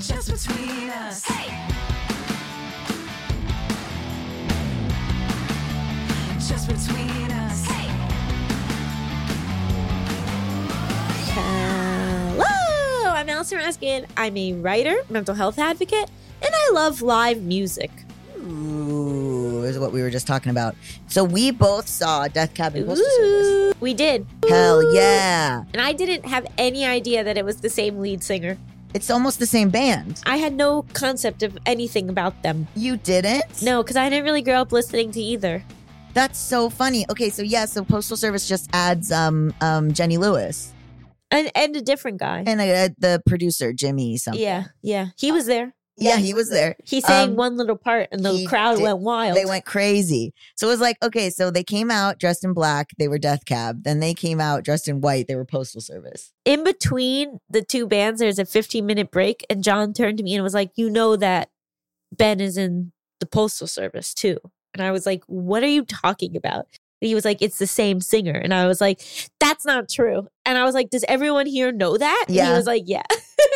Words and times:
Just 0.00 0.32
between 0.32 0.88
us. 0.88 1.26
Just 6.48 6.68
between 6.68 7.30
us. 7.30 7.66
Hello, 11.34 13.10
I'm 13.10 13.28
Allison 13.28 13.58
Raskin. 13.58 14.06
I'm 14.16 14.38
a 14.38 14.54
writer, 14.54 15.02
mental 15.10 15.34
health 15.34 15.58
advocate, 15.58 16.08
and 16.40 16.50
I 16.50 16.70
love 16.72 17.02
live 17.02 17.42
music. 17.42 17.90
Ooh, 18.38 19.64
is 19.64 19.78
what 19.78 19.92
we 19.92 20.00
were 20.00 20.08
just 20.08 20.26
talking 20.26 20.48
about. 20.48 20.76
So 21.08 21.24
we 21.24 21.50
both 21.50 21.86
saw 21.86 22.26
Death 22.26 22.54
Cab 22.54 22.74
and 22.74 22.86
Postal 22.86 23.06
Service. 23.06 23.46
Ooh, 23.46 23.74
we 23.80 23.92
did. 23.92 24.26
Hell 24.48 24.94
yeah. 24.94 25.64
And 25.74 25.82
I 25.82 25.92
didn't 25.92 26.24
have 26.24 26.46
any 26.56 26.86
idea 26.86 27.22
that 27.22 27.36
it 27.36 27.44
was 27.44 27.56
the 27.56 27.68
same 27.68 27.98
lead 27.98 28.24
singer. 28.24 28.56
It's 28.94 29.10
almost 29.10 29.38
the 29.38 29.46
same 29.46 29.70
band. 29.70 30.20
I 30.26 30.36
had 30.36 30.54
no 30.54 30.82
concept 30.92 31.42
of 31.42 31.56
anything 31.66 32.08
about 32.08 32.42
them. 32.42 32.66
You 32.74 32.96
didn't? 32.96 33.62
No, 33.62 33.82
because 33.82 33.96
I 33.96 34.08
didn't 34.08 34.24
really 34.24 34.42
grow 34.42 34.60
up 34.60 34.72
listening 34.72 35.12
to 35.12 35.20
either. 35.20 35.62
That's 36.12 36.38
so 36.38 36.68
funny. 36.68 37.06
Okay, 37.08 37.30
so 37.30 37.42
yeah, 37.42 37.66
so 37.66 37.84
Postal 37.84 38.16
Service 38.16 38.48
just 38.48 38.68
adds 38.72 39.12
um 39.12 39.54
um 39.60 39.92
Jenny 39.92 40.16
Lewis 40.18 40.72
And, 41.30 41.50
and 41.54 41.76
a 41.76 41.80
different 41.80 42.18
guy. 42.18 42.42
and 42.46 42.60
uh, 42.60 42.88
the 42.98 43.22
producer 43.26 43.72
Jimmy 43.72 44.16
something. 44.16 44.42
yeah, 44.42 44.64
yeah. 44.82 45.06
He 45.16 45.30
was 45.30 45.46
there. 45.46 45.72
Yeah, 46.00 46.16
he 46.16 46.32
was 46.34 46.48
there. 46.50 46.76
He 46.84 47.00
sang 47.00 47.30
Um, 47.30 47.36
one 47.36 47.56
little 47.56 47.76
part 47.76 48.08
and 48.10 48.24
the 48.24 48.46
crowd 48.46 48.76
did- 48.76 48.82
went 48.84 48.98
wild. 49.00 49.36
They 49.36 49.44
went 49.44 49.64
crazy. 49.66 50.32
So 50.56 50.66
it 50.66 50.70
was 50.70 50.80
like, 50.80 50.96
okay, 51.02 51.30
so 51.30 51.50
they 51.50 51.62
came 51.62 51.90
out 51.90 52.18
dressed 52.18 52.42
in 52.44 52.52
black, 52.54 52.90
they 52.98 53.06
were 53.08 53.18
Death 53.18 53.44
Cab. 53.44 53.84
Then 53.84 54.00
they 54.00 54.14
came 54.14 54.40
out 54.40 54.64
dressed 54.64 54.88
in 54.88 55.00
white, 55.00 55.28
they 55.28 55.36
were 55.36 55.44
Postal 55.44 55.80
Service. 55.80 56.32
in 56.44 56.64
between 56.64 57.38
the 57.50 57.62
two 57.62 57.86
bands, 57.86 58.18
there's 58.20 58.38
a 58.38 58.44
15 58.46 58.84
minute 58.86 59.10
break, 59.10 59.44
and 59.50 59.62
John 59.62 59.92
turned 59.92 60.18
to 60.18 60.24
me 60.24 60.34
and 60.34 60.42
was 60.42 60.54
like, 60.54 60.70
You 60.74 60.88
know 60.90 61.16
that 61.16 61.50
Ben 62.16 62.40
is 62.40 62.56
in 62.56 62.92
the 63.20 63.26
Postal 63.26 63.66
Service 63.66 64.14
too. 64.14 64.38
And 64.74 64.82
I 64.82 64.90
was 64.92 65.04
like, 65.06 65.22
What 65.26 65.62
are 65.62 65.68
you 65.68 65.84
talking 65.84 66.36
about? 66.36 66.66
And 67.02 67.08
he 67.08 67.14
was 67.14 67.24
like, 67.24 67.42
It's 67.42 67.58
the 67.58 67.66
same 67.66 68.00
singer. 68.00 68.32
And 68.32 68.54
I 68.54 68.66
was 68.66 68.80
like, 68.80 69.00
That's 69.38 69.64
not 69.66 69.88
true. 69.88 70.28
And 70.46 70.56
I 70.56 70.64
was 70.64 70.74
like, 70.74 70.90
Does 70.90 71.04
everyone 71.08 71.46
here 71.46 71.72
know 71.72 71.96
that? 71.98 72.24
And 72.28 72.36
he 72.36 72.52
was 72.56 72.66
like, 72.66 72.84
Yeah. 72.86 73.02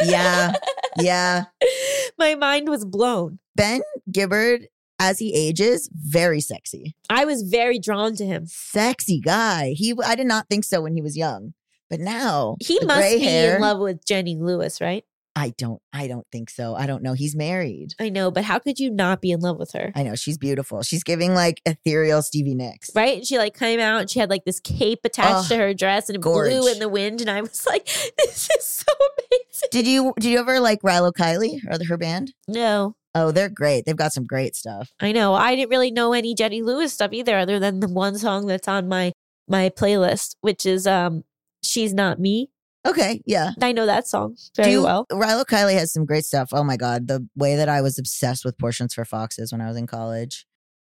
Yeah, 0.04 0.52
yeah. 0.98 1.44
My 2.18 2.34
mind 2.34 2.68
was 2.68 2.84
blown. 2.84 3.38
Ben 3.56 3.82
Gibbard, 4.10 4.66
as 4.98 5.18
he 5.18 5.34
ages, 5.34 5.88
very 5.92 6.40
sexy. 6.40 6.94
I 7.10 7.24
was 7.24 7.42
very 7.42 7.78
drawn 7.78 8.14
to 8.16 8.26
him. 8.26 8.46
Sexy 8.46 9.20
guy. 9.20 9.70
He 9.76 9.94
I 10.04 10.14
did 10.14 10.26
not 10.26 10.48
think 10.48 10.64
so 10.64 10.82
when 10.82 10.94
he 10.94 11.02
was 11.02 11.16
young. 11.16 11.54
But 11.90 12.00
now 12.00 12.56
He 12.60 12.80
must 12.80 13.02
be 13.02 13.22
hair, 13.22 13.56
in 13.56 13.62
love 13.62 13.78
with 13.78 14.04
Jenny 14.04 14.36
Lewis, 14.36 14.80
right? 14.80 15.04
I 15.36 15.52
don't 15.58 15.80
I 15.92 16.06
don't 16.06 16.26
think 16.30 16.48
so. 16.48 16.74
I 16.76 16.86
don't 16.86 17.02
know. 17.02 17.12
He's 17.14 17.34
married. 17.34 17.88
I 18.00 18.08
know, 18.08 18.30
but 18.30 18.44
how 18.44 18.58
could 18.60 18.78
you 18.78 18.90
not 18.90 19.20
be 19.20 19.32
in 19.32 19.40
love 19.40 19.58
with 19.58 19.72
her? 19.72 19.90
I 19.96 20.02
know 20.04 20.14
she's 20.14 20.38
beautiful. 20.38 20.82
She's 20.82 21.02
giving 21.02 21.34
like 21.34 21.60
ethereal 21.66 22.22
Stevie 22.22 22.54
Nicks. 22.54 22.90
right? 22.94 23.16
And 23.18 23.26
she 23.26 23.36
like 23.38 23.58
came 23.58 23.80
out 23.80 24.02
and 24.02 24.10
she 24.10 24.20
had 24.20 24.30
like 24.30 24.44
this 24.44 24.60
cape 24.60 25.00
attached 25.04 25.46
Oh, 25.50 25.54
to 25.54 25.56
her 25.56 25.74
dress 25.74 26.08
and 26.08 26.16
it 26.16 26.22
gorge. 26.22 26.50
blew 26.50 26.70
in 26.70 26.78
the 26.78 26.88
wind. 26.88 27.20
And 27.20 27.28
I 27.30 27.40
was 27.40 27.66
like, 27.66 27.84
this 27.86 28.48
is 28.58 28.64
so 28.66 28.92
amazing. 29.18 29.68
Did 29.72 29.86
you 29.88 30.12
did 30.20 30.28
you 30.30 30.38
ever 30.38 30.60
like 30.60 30.82
Rilo 30.82 31.12
Kiley 31.12 31.58
or 31.68 31.84
her 31.84 31.96
band? 31.96 32.32
No, 32.46 32.94
Oh, 33.16 33.30
they're 33.30 33.48
great. 33.48 33.86
They've 33.86 33.94
got 33.96 34.12
some 34.12 34.24
great 34.24 34.56
stuff. 34.56 34.90
I 35.00 35.12
know. 35.12 35.34
I 35.34 35.54
didn't 35.54 35.70
really 35.70 35.92
know 35.92 36.12
any 36.12 36.34
Jenny 36.34 36.62
Lewis 36.62 36.92
stuff 36.92 37.12
either, 37.12 37.38
other 37.38 37.60
than 37.60 37.78
the 37.80 37.86
one 37.88 38.18
song 38.18 38.46
that's 38.46 38.66
on 38.68 38.88
my 38.88 39.12
my 39.48 39.68
playlist, 39.70 40.36
which 40.42 40.64
is 40.66 40.86
um 40.86 41.24
She's 41.62 41.92
Not 41.94 42.18
Me. 42.20 42.50
Okay, 42.86 43.22
yeah. 43.24 43.52
I 43.62 43.72
know 43.72 43.86
that 43.86 44.06
song 44.06 44.36
very 44.56 44.72
Do- 44.72 44.82
well. 44.82 45.06
Rilo 45.10 45.44
Kiley 45.44 45.74
has 45.74 45.92
some 45.92 46.04
great 46.04 46.24
stuff. 46.24 46.50
Oh 46.52 46.64
my 46.64 46.76
god, 46.76 47.08
the 47.08 47.26
way 47.34 47.56
that 47.56 47.68
I 47.68 47.80
was 47.80 47.98
obsessed 47.98 48.44
with 48.44 48.58
Portions 48.58 48.94
for 48.94 49.04
Foxes 49.04 49.52
when 49.52 49.60
I 49.60 49.68
was 49.68 49.76
in 49.76 49.86
college. 49.86 50.46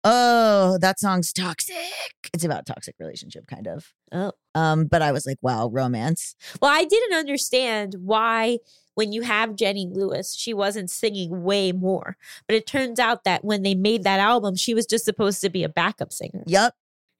Oh, 0.06 0.76
that 0.82 1.00
song's 1.00 1.32
toxic. 1.32 1.76
It's 2.34 2.44
about 2.44 2.66
toxic 2.66 2.94
relationship, 3.00 3.46
kind 3.46 3.66
of. 3.66 3.92
Oh. 4.12 4.32
Um, 4.54 4.84
but 4.84 5.00
I 5.00 5.12
was 5.12 5.24
like, 5.24 5.38
wow, 5.40 5.70
romance. 5.72 6.34
Well, 6.60 6.70
I 6.70 6.84
didn't 6.84 7.16
understand 7.16 7.96
why 8.00 8.58
when 8.94 9.12
you 9.12 9.22
have 9.22 9.56
Jenny 9.56 9.88
Lewis, 9.90 10.34
she 10.34 10.52
wasn't 10.52 10.90
singing 10.90 11.42
way 11.42 11.72
more. 11.72 12.16
But 12.46 12.56
it 12.56 12.66
turns 12.66 12.98
out 12.98 13.24
that 13.24 13.44
when 13.44 13.62
they 13.62 13.74
made 13.74 14.04
that 14.04 14.20
album, 14.20 14.56
she 14.56 14.74
was 14.74 14.84
just 14.84 15.06
supposed 15.06 15.40
to 15.40 15.48
be 15.48 15.64
a 15.64 15.68
backup 15.70 16.12
singer. 16.12 16.44
Yep. 16.46 16.74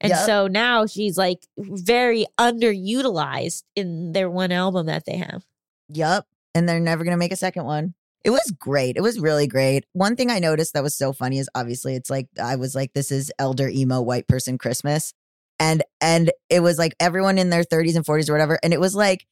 And 0.04 0.10
Yep. 0.10 0.26
so 0.26 0.47
now 0.47 0.84
she's 0.87 1.16
like 1.16 1.47
very 1.59 2.26
underutilized 2.38 3.62
in 3.75 4.12
their 4.12 4.31
one 4.31 4.53
album 4.53 4.87
that 4.87 5.04
they 5.06 5.16
have. 5.16 5.44
Yep. 5.88 6.26
And 6.54 6.69
they're 6.69 6.78
never 6.81 7.04
gonna 7.04 7.16
make 7.16 7.32
a 7.32 7.37
second 7.37 7.65
one. 7.65 7.94
It 8.22 8.31
was 8.31 8.53
great. 8.59 8.97
It 8.97 9.03
was 9.03 9.19
really 9.19 9.47
great. 9.47 9.84
One 9.93 10.16
thing 10.16 10.31
I 10.31 10.38
noticed 10.38 10.72
that 10.75 10.82
was 10.82 10.94
so 10.97 11.12
funny 11.12 11.38
is 11.38 11.48
obviously 11.54 11.94
it's 11.94 12.09
like 12.10 12.28
I 12.43 12.56
was 12.56 12.75
like, 12.75 12.93
this 12.93 13.10
is 13.10 13.32
elder 13.38 13.69
emo 13.69 14.00
white 14.00 14.28
person 14.28 14.59
Christmas. 14.59 15.12
And 15.59 15.82
and 16.00 16.31
it 16.50 16.60
was 16.60 16.78
like 16.78 16.94
everyone 17.00 17.38
in 17.38 17.50
their 17.50 17.64
30s 17.64 17.97
and 17.97 18.04
40s 18.04 18.28
or 18.28 18.32
whatever. 18.32 18.59
And 18.62 18.72
it 18.72 18.81
was 18.81 18.94
like 18.94 19.26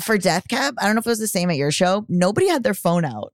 for 0.00 0.18
Death 0.18 0.48
Cab, 0.48 0.74
I 0.78 0.86
don't 0.86 0.94
know 0.94 1.00
if 1.00 1.06
it 1.06 1.10
was 1.10 1.18
the 1.18 1.26
same 1.26 1.50
at 1.50 1.56
your 1.56 1.72
show. 1.72 2.06
Nobody 2.08 2.48
had 2.48 2.62
their 2.62 2.74
phone 2.74 3.04
out. 3.04 3.32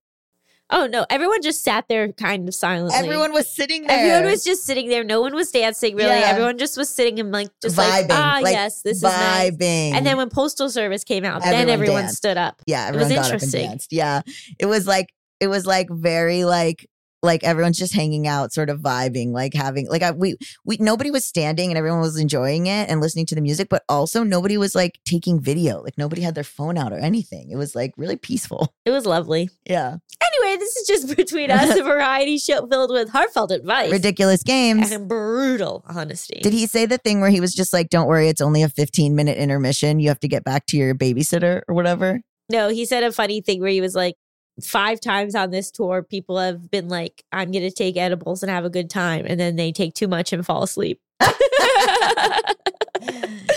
Oh 0.70 0.86
no, 0.86 1.04
everyone 1.10 1.42
just 1.42 1.62
sat 1.62 1.86
there 1.88 2.10
kind 2.12 2.48
of 2.48 2.54
silently. 2.54 2.96
Everyone 2.98 3.32
was 3.32 3.54
sitting 3.54 3.86
there. 3.86 3.98
Everyone 3.98 4.30
was 4.30 4.42
just 4.44 4.64
sitting 4.64 4.88
there. 4.88 5.04
No 5.04 5.20
one 5.20 5.34
was 5.34 5.50
dancing 5.50 5.94
really. 5.94 6.08
Yeah. 6.08 6.26
Everyone 6.30 6.56
just 6.58 6.76
was 6.78 6.88
sitting 6.88 7.20
and 7.20 7.30
like 7.32 7.48
just 7.62 7.76
like 7.76 8.06
Vibing, 8.06 8.16
ah 8.16 8.40
like, 8.42 8.52
yes, 8.54 8.82
this 8.82 8.96
is 8.98 9.02
nice. 9.02 9.50
vibing. 9.50 9.92
And 9.92 10.06
then 10.06 10.16
when 10.16 10.30
Postal 10.30 10.70
Service 10.70 11.04
came 11.04 11.24
out, 11.24 11.42
then 11.42 11.52
Everyone 11.54 11.70
everyone 11.74 12.02
danced. 12.04 12.16
stood 12.16 12.36
up. 12.38 12.62
yeah, 12.66 12.88
it 12.88 12.94
was 12.94 13.02
everyone 13.04 13.18
up 13.18 13.24
and 13.26 13.34
interesting. 13.34 13.68
danced. 13.68 13.92
Yeah, 13.92 14.22
it 14.58 14.66
was 14.66 14.86
like 14.86 15.08
it 15.40 15.48
was 15.48 15.66
like 15.66 15.88
very 15.90 16.44
like 16.44 16.88
like 17.22 17.42
everyone's 17.42 17.78
just 17.78 17.94
hanging 17.94 18.26
out, 18.26 18.52
sort 18.52 18.68
of 18.68 18.80
vibing, 18.80 19.32
like 19.32 19.54
having 19.54 19.88
like 19.88 20.02
I, 20.02 20.10
we 20.12 20.36
we 20.64 20.76
nobody 20.78 21.10
was 21.10 21.24
standing 21.24 21.70
and 21.70 21.78
everyone 21.78 22.00
was 22.00 22.18
enjoying 22.18 22.66
it 22.66 22.88
and 22.90 23.00
listening 23.00 23.24
to 23.26 23.34
the 23.34 23.40
music, 23.40 23.68
but 23.70 23.82
also 23.88 24.22
nobody 24.24 24.56
was 24.58 24.74
like 24.74 24.98
taking 25.06 25.40
video, 25.40 25.80
like 25.82 25.96
nobody 25.98 26.20
had 26.22 26.34
their 26.34 26.44
phone 26.44 26.76
out 26.76 26.92
or 26.92 26.98
anything. 26.98 27.50
It 27.50 27.56
was 27.56 27.74
like 27.74 27.92
really 27.96 28.16
peaceful. 28.16 28.74
It 28.84 28.90
was 28.90 29.06
lovely. 29.06 29.48
Yeah, 29.66 29.96
Anyway, 30.44 30.58
this 30.58 30.76
is 30.76 30.86
just 30.86 31.16
between 31.16 31.50
us, 31.50 31.76
a 31.76 31.82
variety 31.84 32.38
show 32.38 32.66
filled 32.66 32.90
with 32.90 33.08
heartfelt 33.08 33.50
advice 33.50 33.90
ridiculous 33.90 34.42
games. 34.42 34.90
and 34.92 35.08
brutal 35.08 35.84
honesty. 35.88 36.40
Did 36.42 36.52
he 36.52 36.66
say 36.66 36.86
the 36.86 36.98
thing 36.98 37.20
where 37.20 37.30
he 37.30 37.40
was 37.40 37.54
just 37.54 37.72
like, 37.72 37.88
"Don't 37.88 38.06
worry, 38.06 38.28
it's 38.28 38.40
only 38.40 38.62
a 38.62 38.68
15 38.68 39.14
minute 39.14 39.38
intermission. 39.38 40.00
You 40.00 40.08
have 40.08 40.20
to 40.20 40.28
get 40.28 40.44
back 40.44 40.66
to 40.66 40.76
your 40.76 40.94
babysitter 40.94 41.62
or 41.66 41.74
whatever." 41.74 42.20
No, 42.50 42.68
he 42.68 42.84
said 42.84 43.02
a 43.02 43.12
funny 43.12 43.40
thing 43.40 43.60
where 43.60 43.70
he 43.70 43.80
was 43.80 43.94
like, 43.94 44.16
five 44.62 45.00
times 45.00 45.34
on 45.34 45.50
this 45.50 45.70
tour, 45.70 46.02
people 46.02 46.38
have 46.38 46.70
been 46.70 46.88
like, 46.88 47.24
I'm 47.32 47.50
going 47.50 47.64
to 47.64 47.70
take 47.70 47.96
edibles 47.96 48.42
and 48.42 48.50
have 48.50 48.64
a 48.64 48.70
good 48.70 48.90
time. 48.90 49.24
And 49.26 49.40
then 49.40 49.56
they 49.56 49.72
take 49.72 49.94
too 49.94 50.08
much 50.08 50.32
and 50.32 50.44
fall 50.44 50.62
asleep. 50.62 51.00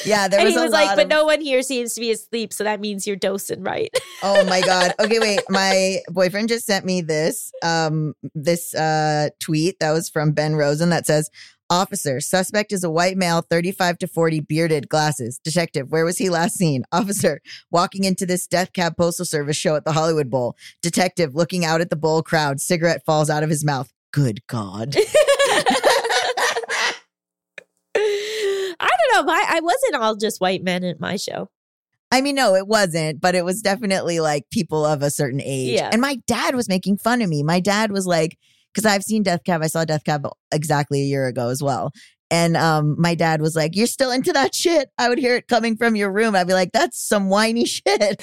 Yeah, 0.05 0.27
there 0.27 0.39
and 0.39 0.45
was 0.47 0.55
he 0.55 0.59
was 0.59 0.71
like, 0.71 0.95
but 0.95 1.05
of- 1.05 1.09
no 1.09 1.25
one 1.25 1.41
here 1.41 1.61
seems 1.61 1.93
to 1.95 1.99
be 2.01 2.11
asleep. 2.11 2.53
So 2.53 2.63
that 2.63 2.79
means 2.79 3.05
you're 3.05 3.15
dosing 3.15 3.63
right. 3.63 3.93
Oh 4.23 4.43
my 4.45 4.61
god. 4.61 4.95
Okay, 4.99 5.19
wait. 5.19 5.41
My 5.47 5.99
boyfriend 6.09 6.49
just 6.49 6.65
sent 6.65 6.85
me 6.85 7.01
this 7.01 7.51
um 7.63 8.15
this 8.33 8.73
uh 8.73 9.29
tweet 9.39 9.79
that 9.79 9.91
was 9.91 10.09
from 10.09 10.31
Ben 10.31 10.55
Rosen 10.55 10.89
that 10.89 11.05
says 11.05 11.29
Officer, 11.69 12.19
suspect 12.21 12.71
is 12.71 12.83
a 12.83 12.89
white 12.89 13.17
male, 13.17 13.41
35 13.41 13.97
to 13.99 14.07
40, 14.07 14.39
bearded, 14.39 14.87
glasses. 14.89 15.37
Detective, 15.43 15.91
where 15.91 16.05
was 16.05 16.17
he 16.17 16.29
last 16.29 16.55
seen? 16.55 16.83
Officer, 16.91 17.41
walking 17.69 18.05
into 18.05 18.25
this 18.25 18.47
death 18.47 18.71
cab 18.73 18.95
postal 18.97 19.25
service 19.25 19.57
show 19.57 19.75
at 19.75 19.83
the 19.85 19.91
Hollywood 19.91 20.29
Bowl. 20.31 20.55
Detective, 20.81 21.35
looking 21.35 21.65
out 21.65 21.81
at 21.81 21.89
the 21.89 21.95
bowl 21.95 22.23
crowd. 22.23 22.61
Cigarette 22.61 23.03
falls 23.05 23.29
out 23.29 23.43
of 23.43 23.49
his 23.49 23.65
mouth. 23.65 23.91
Good 24.13 24.47
God. 24.47 24.95
I 27.99 28.89
don't 28.89 29.06
know. 29.21 29.23
My, 29.23 29.45
I 29.47 29.59
wasn't 29.59 29.95
all 29.95 30.15
just 30.15 30.41
white 30.41 30.63
men 30.63 30.83
at 30.83 30.99
my 30.99 31.15
show. 31.15 31.49
I 32.11 32.21
mean, 32.21 32.35
no, 32.35 32.55
it 32.55 32.67
wasn't, 32.67 33.19
but 33.19 33.35
it 33.35 33.43
was 33.43 33.61
definitely 33.61 34.19
like 34.19 34.49
people 34.49 34.85
of 34.85 35.01
a 35.01 35.11
certain 35.11 35.41
age. 35.41 35.75
Yeah. 35.75 35.89
And 35.91 36.01
my 36.01 36.17
dad 36.25 36.55
was 36.55 36.69
making 36.69 36.97
fun 36.97 37.21
of 37.21 37.29
me. 37.29 37.43
My 37.43 37.59
dad 37.59 37.91
was 37.91 38.07
like, 38.07 38.37
because 38.73 38.85
I've 38.85 39.03
seen 39.03 39.23
Death 39.23 39.43
Cab. 39.43 39.61
I 39.61 39.67
saw 39.67 39.83
Death 39.85 40.03
Cab 40.03 40.27
exactly 40.51 41.01
a 41.01 41.05
year 41.05 41.27
ago 41.27 41.49
as 41.49 41.61
well. 41.61 41.91
And 42.29 42.57
um, 42.57 42.95
my 42.99 43.15
dad 43.15 43.41
was 43.41 43.55
like, 43.55 43.75
You're 43.75 43.87
still 43.87 44.11
into 44.11 44.33
that 44.33 44.53
shit. 44.53 44.89
I 44.97 45.09
would 45.09 45.17
hear 45.17 45.35
it 45.35 45.47
coming 45.47 45.77
from 45.77 45.95
your 45.95 46.11
room. 46.11 46.35
I'd 46.35 46.47
be 46.47 46.53
like, 46.53 46.71
That's 46.73 47.01
some 47.01 47.29
whiny 47.29 47.65
shit. 47.65 47.85
and 47.97 48.17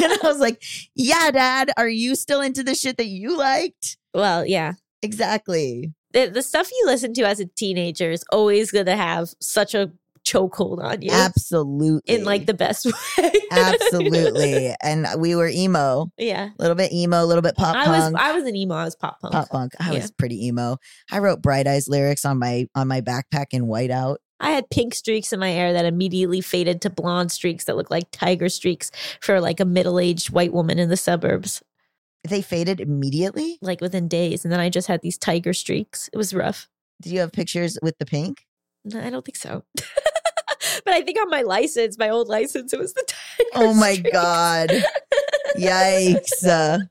I 0.00 0.18
was 0.22 0.40
like, 0.40 0.62
Yeah, 0.94 1.30
dad, 1.30 1.70
are 1.76 1.88
you 1.88 2.16
still 2.16 2.40
into 2.40 2.62
the 2.62 2.74
shit 2.74 2.96
that 2.96 3.06
you 3.06 3.36
liked? 3.36 3.96
Well, 4.14 4.46
yeah. 4.46 4.72
Exactly. 5.02 5.92
The, 6.12 6.26
the 6.26 6.42
stuff 6.42 6.70
you 6.72 6.86
listen 6.86 7.12
to 7.14 7.22
as 7.22 7.40
a 7.40 7.46
teenager 7.46 8.10
is 8.10 8.24
always 8.32 8.70
going 8.70 8.86
to 8.86 8.96
have 8.96 9.28
such 9.40 9.74
a 9.74 9.92
chokehold 10.26 10.82
on 10.82 11.00
you 11.02 11.10
Absolutely. 11.12 12.14
in 12.14 12.24
like 12.24 12.46
the 12.46 12.54
best 12.54 12.86
way. 13.18 13.32
Absolutely. 13.52 14.74
And 14.82 15.06
we 15.18 15.34
were 15.36 15.48
emo, 15.48 16.10
yeah. 16.18 16.50
a 16.58 16.62
little 16.62 16.74
bit 16.74 16.92
emo, 16.92 17.22
a 17.22 17.26
little 17.26 17.42
bit 17.42 17.54
pop 17.56 17.76
I 17.76 17.88
was 17.88 18.04
punk. 18.04 18.16
I 18.18 18.32
was 18.32 18.44
an 18.44 18.56
emo. 18.56 18.74
I 18.74 18.84
was 18.84 18.96
pop 18.96 19.20
punk. 19.20 19.32
pop 19.32 19.48
punk. 19.50 19.72
I 19.80 19.92
Yeah. 19.92 20.00
was 20.00 20.10
pretty 20.10 20.46
emo. 20.46 20.78
I 21.10 21.18
wrote 21.18 21.40
Bright 21.42 21.66
Eyes 21.66 21.88
lyrics 21.88 22.24
on 22.24 22.38
my 22.38 22.66
on 22.74 22.88
my 22.88 23.00
backpack 23.00 23.46
in 23.52 23.62
whiteout. 23.66 24.16
I 24.38 24.50
had 24.50 24.68
pink 24.68 24.94
streaks 24.94 25.32
in 25.32 25.40
my 25.40 25.50
hair 25.50 25.72
that 25.72 25.86
immediately 25.86 26.42
faded 26.42 26.82
to 26.82 26.90
blonde 26.90 27.32
streaks 27.32 27.64
that 27.64 27.76
looked 27.76 27.90
like 27.90 28.10
tiger 28.10 28.50
streaks 28.50 28.90
for 29.20 29.40
like 29.40 29.60
a 29.60 29.64
middle 29.64 29.98
aged 29.98 30.30
white 30.30 30.52
woman 30.52 30.78
in 30.78 30.90
the 30.90 30.96
suburbs. 30.96 31.62
They 32.28 32.42
faded 32.42 32.80
immediately. 32.80 33.56
like 33.62 33.80
within 33.80 34.08
days. 34.08 34.44
And 34.44 34.52
then 34.52 34.60
I 34.60 34.68
just 34.68 34.88
had 34.88 35.00
these 35.00 35.16
tiger 35.16 35.52
streaks. 35.54 36.10
It 36.12 36.16
was 36.18 36.34
rough. 36.34 36.68
Did 37.00 37.12
you 37.12 37.20
have 37.20 37.32
pictures 37.32 37.78
with 37.80 37.96
the 37.98 38.04
pink? 38.06 38.44
No, 38.84 39.00
I 39.00 39.10
don't 39.10 39.24
think 39.24 39.36
so. 39.36 39.62
but 40.86 40.94
I 40.94 41.02
think 41.02 41.18
on 41.20 41.28
my 41.28 41.42
license, 41.42 41.98
my 41.98 42.08
old 42.08 42.28
license, 42.28 42.72
it 42.72 42.78
was 42.78 42.94
the 42.94 43.04
tiger 43.06 43.50
Oh 43.54 43.74
my 43.74 43.92
streak. 43.94 44.12
god! 44.14 44.70
Yikes! 45.58 46.42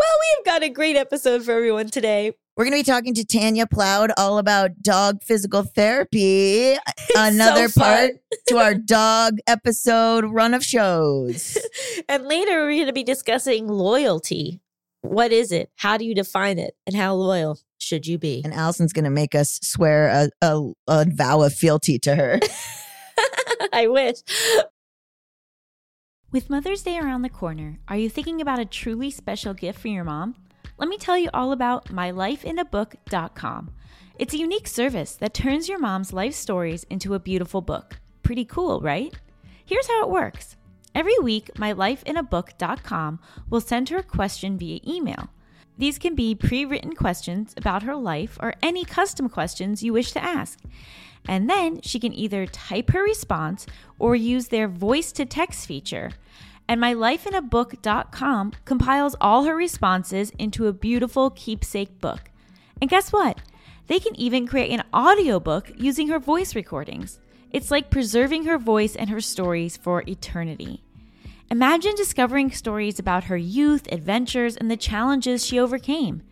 Well, 0.00 0.16
we've 0.36 0.44
got 0.44 0.62
a 0.62 0.68
great 0.68 0.94
episode 0.96 1.42
for 1.44 1.50
everyone 1.52 1.88
today. 1.88 2.32
we're 2.56 2.64
gonna 2.64 2.76
be 2.76 2.82
talking 2.84 3.14
to 3.14 3.24
Tanya 3.24 3.66
Plaoude 3.66 4.10
all 4.16 4.38
about 4.38 4.80
dog 4.80 5.24
physical 5.24 5.64
therapy. 5.64 6.76
Another 7.16 7.68
so 7.68 7.80
part 7.80 8.12
to 8.46 8.58
our 8.58 8.74
dog 8.98 9.38
episode 9.48 10.24
run 10.26 10.54
of 10.54 10.64
shows. 10.64 11.58
And 12.08 12.26
later, 12.26 12.60
we're 12.64 12.74
going 12.76 12.86
to 12.86 12.92
be 12.92 13.02
discussing 13.02 13.66
loyalty. 13.66 14.60
What 15.02 15.32
is 15.32 15.50
it? 15.50 15.70
How 15.76 15.96
do 15.96 16.04
you 16.04 16.14
define 16.14 16.58
it? 16.60 16.74
And 16.86 16.94
how 16.94 17.14
loyal 17.14 17.58
should 17.78 18.06
you 18.06 18.18
be? 18.18 18.42
And 18.44 18.54
Allison's 18.54 18.92
gonna 18.92 19.10
make 19.10 19.34
us 19.34 19.58
swear 19.62 20.08
a, 20.08 20.30
a, 20.42 20.72
a 20.86 21.06
vow 21.10 21.42
of 21.42 21.54
fealty 21.54 21.98
to 22.00 22.14
her. 22.14 22.38
I 23.72 23.86
wish. 23.86 24.16
With 26.30 26.50
Mother's 26.50 26.82
Day 26.82 26.98
around 26.98 27.22
the 27.22 27.28
corner, 27.28 27.78
are 27.88 27.96
you 27.96 28.10
thinking 28.10 28.40
about 28.40 28.58
a 28.58 28.64
truly 28.64 29.10
special 29.10 29.54
gift 29.54 29.78
for 29.80 29.88
your 29.88 30.04
mom? 30.04 30.34
Let 30.76 30.88
me 30.88 30.98
tell 30.98 31.16
you 31.18 31.30
all 31.32 31.52
about 31.52 31.86
mylifeinabook.com. 31.88 33.70
It's 34.18 34.34
a 34.34 34.38
unique 34.38 34.68
service 34.68 35.14
that 35.16 35.34
turns 35.34 35.68
your 35.68 35.78
mom's 35.78 36.12
life 36.12 36.34
stories 36.34 36.84
into 36.90 37.14
a 37.14 37.20
beautiful 37.20 37.60
book. 37.60 38.00
Pretty 38.22 38.44
cool, 38.44 38.80
right? 38.80 39.14
Here's 39.64 39.88
how 39.88 40.02
it 40.02 40.10
works. 40.10 40.56
Every 40.94 41.18
week, 41.18 41.50
mylifeinabook.com 41.54 43.20
will 43.48 43.60
send 43.60 43.88
her 43.88 43.98
a 43.98 44.02
question 44.02 44.58
via 44.58 44.80
email. 44.86 45.30
These 45.78 45.98
can 45.98 46.14
be 46.14 46.34
pre 46.34 46.64
written 46.64 46.94
questions 46.94 47.54
about 47.56 47.84
her 47.84 47.94
life 47.94 48.36
or 48.40 48.54
any 48.62 48.84
custom 48.84 49.28
questions 49.28 49.82
you 49.82 49.92
wish 49.92 50.12
to 50.12 50.22
ask. 50.22 50.58
And 51.28 51.48
then 51.48 51.82
she 51.82 52.00
can 52.00 52.14
either 52.14 52.46
type 52.46 52.90
her 52.90 53.02
response 53.02 53.66
or 53.98 54.16
use 54.16 54.48
their 54.48 54.66
voice 54.66 55.12
to 55.12 55.26
text 55.26 55.66
feature. 55.66 56.10
And 56.66 56.80
mylifeinabook.com 56.80 58.52
compiles 58.64 59.14
all 59.20 59.44
her 59.44 59.54
responses 59.54 60.30
into 60.38 60.66
a 60.66 60.72
beautiful 60.72 61.30
keepsake 61.30 62.00
book. 62.00 62.30
And 62.80 62.90
guess 62.90 63.12
what? 63.12 63.42
They 63.86 63.98
can 63.98 64.18
even 64.18 64.46
create 64.46 64.70
an 64.70 64.84
audiobook 64.94 65.70
using 65.76 66.08
her 66.08 66.18
voice 66.18 66.54
recordings. 66.54 67.20
It's 67.50 67.70
like 67.70 67.90
preserving 67.90 68.44
her 68.44 68.58
voice 68.58 68.96
and 68.96 69.08
her 69.10 69.20
stories 69.20 69.76
for 69.76 70.02
eternity. 70.06 70.82
Imagine 71.50 71.94
discovering 71.94 72.50
stories 72.50 72.98
about 72.98 73.24
her 73.24 73.36
youth, 73.38 73.90
adventures, 73.90 74.56
and 74.56 74.70
the 74.70 74.76
challenges 74.76 75.46
she 75.46 75.58
overcame. 75.58 76.22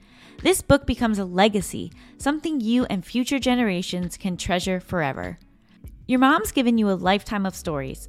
This 0.43 0.63
book 0.63 0.87
becomes 0.87 1.19
a 1.19 1.25
legacy, 1.25 1.93
something 2.19 2.61
you 2.61 2.85
and 2.85 3.05
future 3.05 3.39
generations 3.39 4.17
can 4.17 4.37
treasure 4.37 4.81
forever. 4.81 5.39
Your 6.07 6.21
mom's 6.21 6.53
given 6.53 6.79
you 6.79 6.91
a 6.91 6.93
lifetime 6.93 7.47
of 7.47 7.57
stories. 7.57 8.09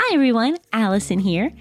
Hi 0.00 0.14
everyone, 0.14 0.56
Allison 0.72 1.18
here. 1.18 1.52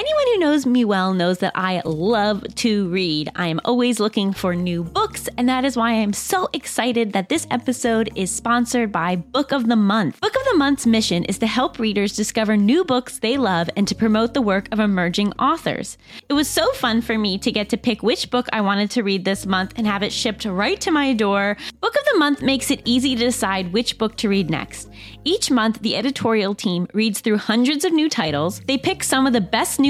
Anyone 0.00 0.26
who 0.28 0.38
knows 0.38 0.64
me 0.64 0.82
well 0.86 1.12
knows 1.12 1.40
that 1.40 1.52
I 1.54 1.82
love 1.84 2.42
to 2.54 2.88
read. 2.88 3.28
I 3.36 3.48
am 3.48 3.60
always 3.66 4.00
looking 4.00 4.32
for 4.32 4.56
new 4.56 4.82
books, 4.82 5.28
and 5.36 5.46
that 5.50 5.66
is 5.66 5.76
why 5.76 5.90
I 5.90 5.96
am 5.96 6.14
so 6.14 6.48
excited 6.54 7.12
that 7.12 7.28
this 7.28 7.46
episode 7.50 8.08
is 8.14 8.30
sponsored 8.30 8.90
by 8.90 9.16
Book 9.16 9.52
of 9.52 9.68
the 9.68 9.76
Month. 9.76 10.18
Book 10.22 10.34
of 10.34 10.44
the 10.50 10.56
Month's 10.56 10.86
mission 10.86 11.24
is 11.24 11.38
to 11.40 11.46
help 11.46 11.78
readers 11.78 12.16
discover 12.16 12.56
new 12.56 12.82
books 12.82 13.18
they 13.18 13.36
love 13.36 13.68
and 13.76 13.86
to 13.88 13.94
promote 13.94 14.32
the 14.32 14.40
work 14.40 14.68
of 14.72 14.80
emerging 14.80 15.34
authors. 15.34 15.98
It 16.30 16.32
was 16.32 16.48
so 16.48 16.72
fun 16.72 17.02
for 17.02 17.18
me 17.18 17.36
to 17.36 17.52
get 17.52 17.68
to 17.68 17.76
pick 17.76 18.02
which 18.02 18.30
book 18.30 18.48
I 18.54 18.62
wanted 18.62 18.90
to 18.92 19.02
read 19.02 19.26
this 19.26 19.44
month 19.44 19.74
and 19.76 19.86
have 19.86 20.02
it 20.02 20.14
shipped 20.14 20.46
right 20.46 20.80
to 20.80 20.90
my 20.90 21.12
door. 21.12 21.58
Book 21.82 21.94
of 21.94 22.06
the 22.10 22.18
Month 22.18 22.40
makes 22.40 22.70
it 22.70 22.80
easy 22.86 23.16
to 23.16 23.24
decide 23.26 23.74
which 23.74 23.98
book 23.98 24.16
to 24.16 24.30
read 24.30 24.48
next. 24.48 24.88
Each 25.24 25.50
month, 25.50 25.82
the 25.82 25.96
editorial 25.96 26.54
team 26.54 26.88
reads 26.94 27.20
through 27.20 27.36
hundreds 27.36 27.84
of 27.84 27.92
new 27.92 28.08
titles. 28.08 28.60
They 28.60 28.78
pick 28.78 29.04
some 29.04 29.26
of 29.26 29.34
the 29.34 29.42
best 29.42 29.78
new 29.78 29.89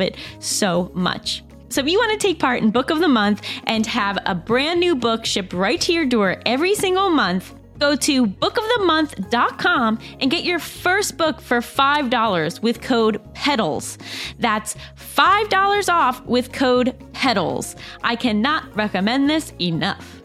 it 0.00 0.16
so 0.38 0.90
much. 0.94 1.42
So, 1.68 1.80
if 1.80 1.86
you 1.86 1.98
want 1.98 2.20
to 2.20 2.26
take 2.26 2.40
part 2.40 2.62
in 2.62 2.70
Book 2.70 2.90
of 2.90 2.98
the 2.98 3.08
Month 3.08 3.42
and 3.64 3.86
have 3.86 4.18
a 4.26 4.34
brand 4.34 4.80
new 4.80 4.96
book 4.96 5.24
shipped 5.24 5.52
right 5.52 5.80
to 5.82 5.92
your 5.92 6.04
door 6.04 6.42
every 6.44 6.74
single 6.74 7.10
month, 7.10 7.54
go 7.78 7.96
to 7.96 8.26
bookofthemonth.com 8.26 9.98
and 10.20 10.30
get 10.30 10.44
your 10.44 10.58
first 10.58 11.16
book 11.16 11.40
for 11.40 11.60
$5 11.60 12.62
with 12.62 12.80
code 12.82 13.20
PEDALS. 13.34 13.98
That's 14.38 14.76
$5 14.96 15.88
off 15.88 16.24
with 16.26 16.52
code 16.52 16.94
PEDALS. 17.12 17.76
I 18.02 18.16
cannot 18.16 18.76
recommend 18.76 19.30
this 19.30 19.52
enough. 19.60 20.19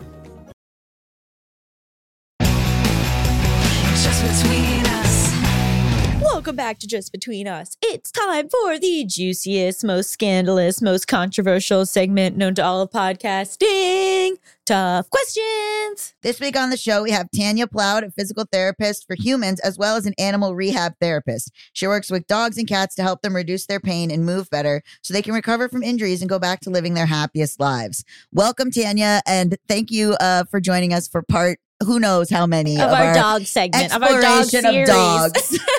Back 6.55 6.79
to 6.79 6.87
Just 6.87 7.11
Between 7.11 7.47
Us. 7.47 7.75
It's 7.81 8.11
time 8.11 8.47
for 8.47 8.79
the 8.79 9.03
juiciest, 9.05 9.83
most 9.83 10.09
scandalous, 10.09 10.81
most 10.81 11.07
controversial 11.07 11.85
segment 11.85 12.37
known 12.37 12.55
to 12.55 12.63
all 12.63 12.81
of 12.81 12.91
podcasting 12.91 14.37
tough 14.65 15.09
questions. 15.09 16.15
This 16.23 16.39
week 16.39 16.57
on 16.57 16.69
the 16.69 16.77
show, 16.77 17.03
we 17.03 17.11
have 17.11 17.29
Tanya 17.35 17.67
Plaoude, 17.67 18.03
a 18.03 18.11
physical 18.11 18.45
therapist 18.51 19.05
for 19.05 19.15
humans, 19.15 19.59
as 19.59 19.77
well 19.77 19.95
as 19.95 20.05
an 20.05 20.13
animal 20.17 20.55
rehab 20.55 20.93
therapist. 20.99 21.51
She 21.73 21.87
works 21.87 22.09
with 22.09 22.25
dogs 22.25 22.57
and 22.57 22.67
cats 22.67 22.95
to 22.95 23.03
help 23.03 23.21
them 23.21 23.35
reduce 23.35 23.67
their 23.67 23.79
pain 23.79 24.09
and 24.09 24.25
move 24.25 24.49
better 24.49 24.81
so 25.01 25.13
they 25.13 25.21
can 25.21 25.33
recover 25.33 25.69
from 25.69 25.83
injuries 25.83 26.21
and 26.21 26.29
go 26.29 26.39
back 26.39 26.61
to 26.61 26.69
living 26.69 26.95
their 26.95 27.05
happiest 27.05 27.59
lives. 27.59 28.03
Welcome, 28.31 28.71
Tanya, 28.71 29.21
and 29.27 29.57
thank 29.67 29.91
you 29.91 30.13
uh, 30.19 30.45
for 30.45 30.59
joining 30.59 30.93
us 30.93 31.07
for 31.07 31.21
part 31.21 31.59
who 31.85 31.99
knows 31.99 32.29
how 32.29 32.47
many 32.47 32.79
Of, 32.79 32.89
our, 32.89 33.13
dog 33.13 33.43
segment, 33.43 33.93
of 33.93 34.01
our 34.01 34.21
dog 34.21 34.45
series. 34.45 34.89
of 34.89 34.95
dogs. 34.95 35.59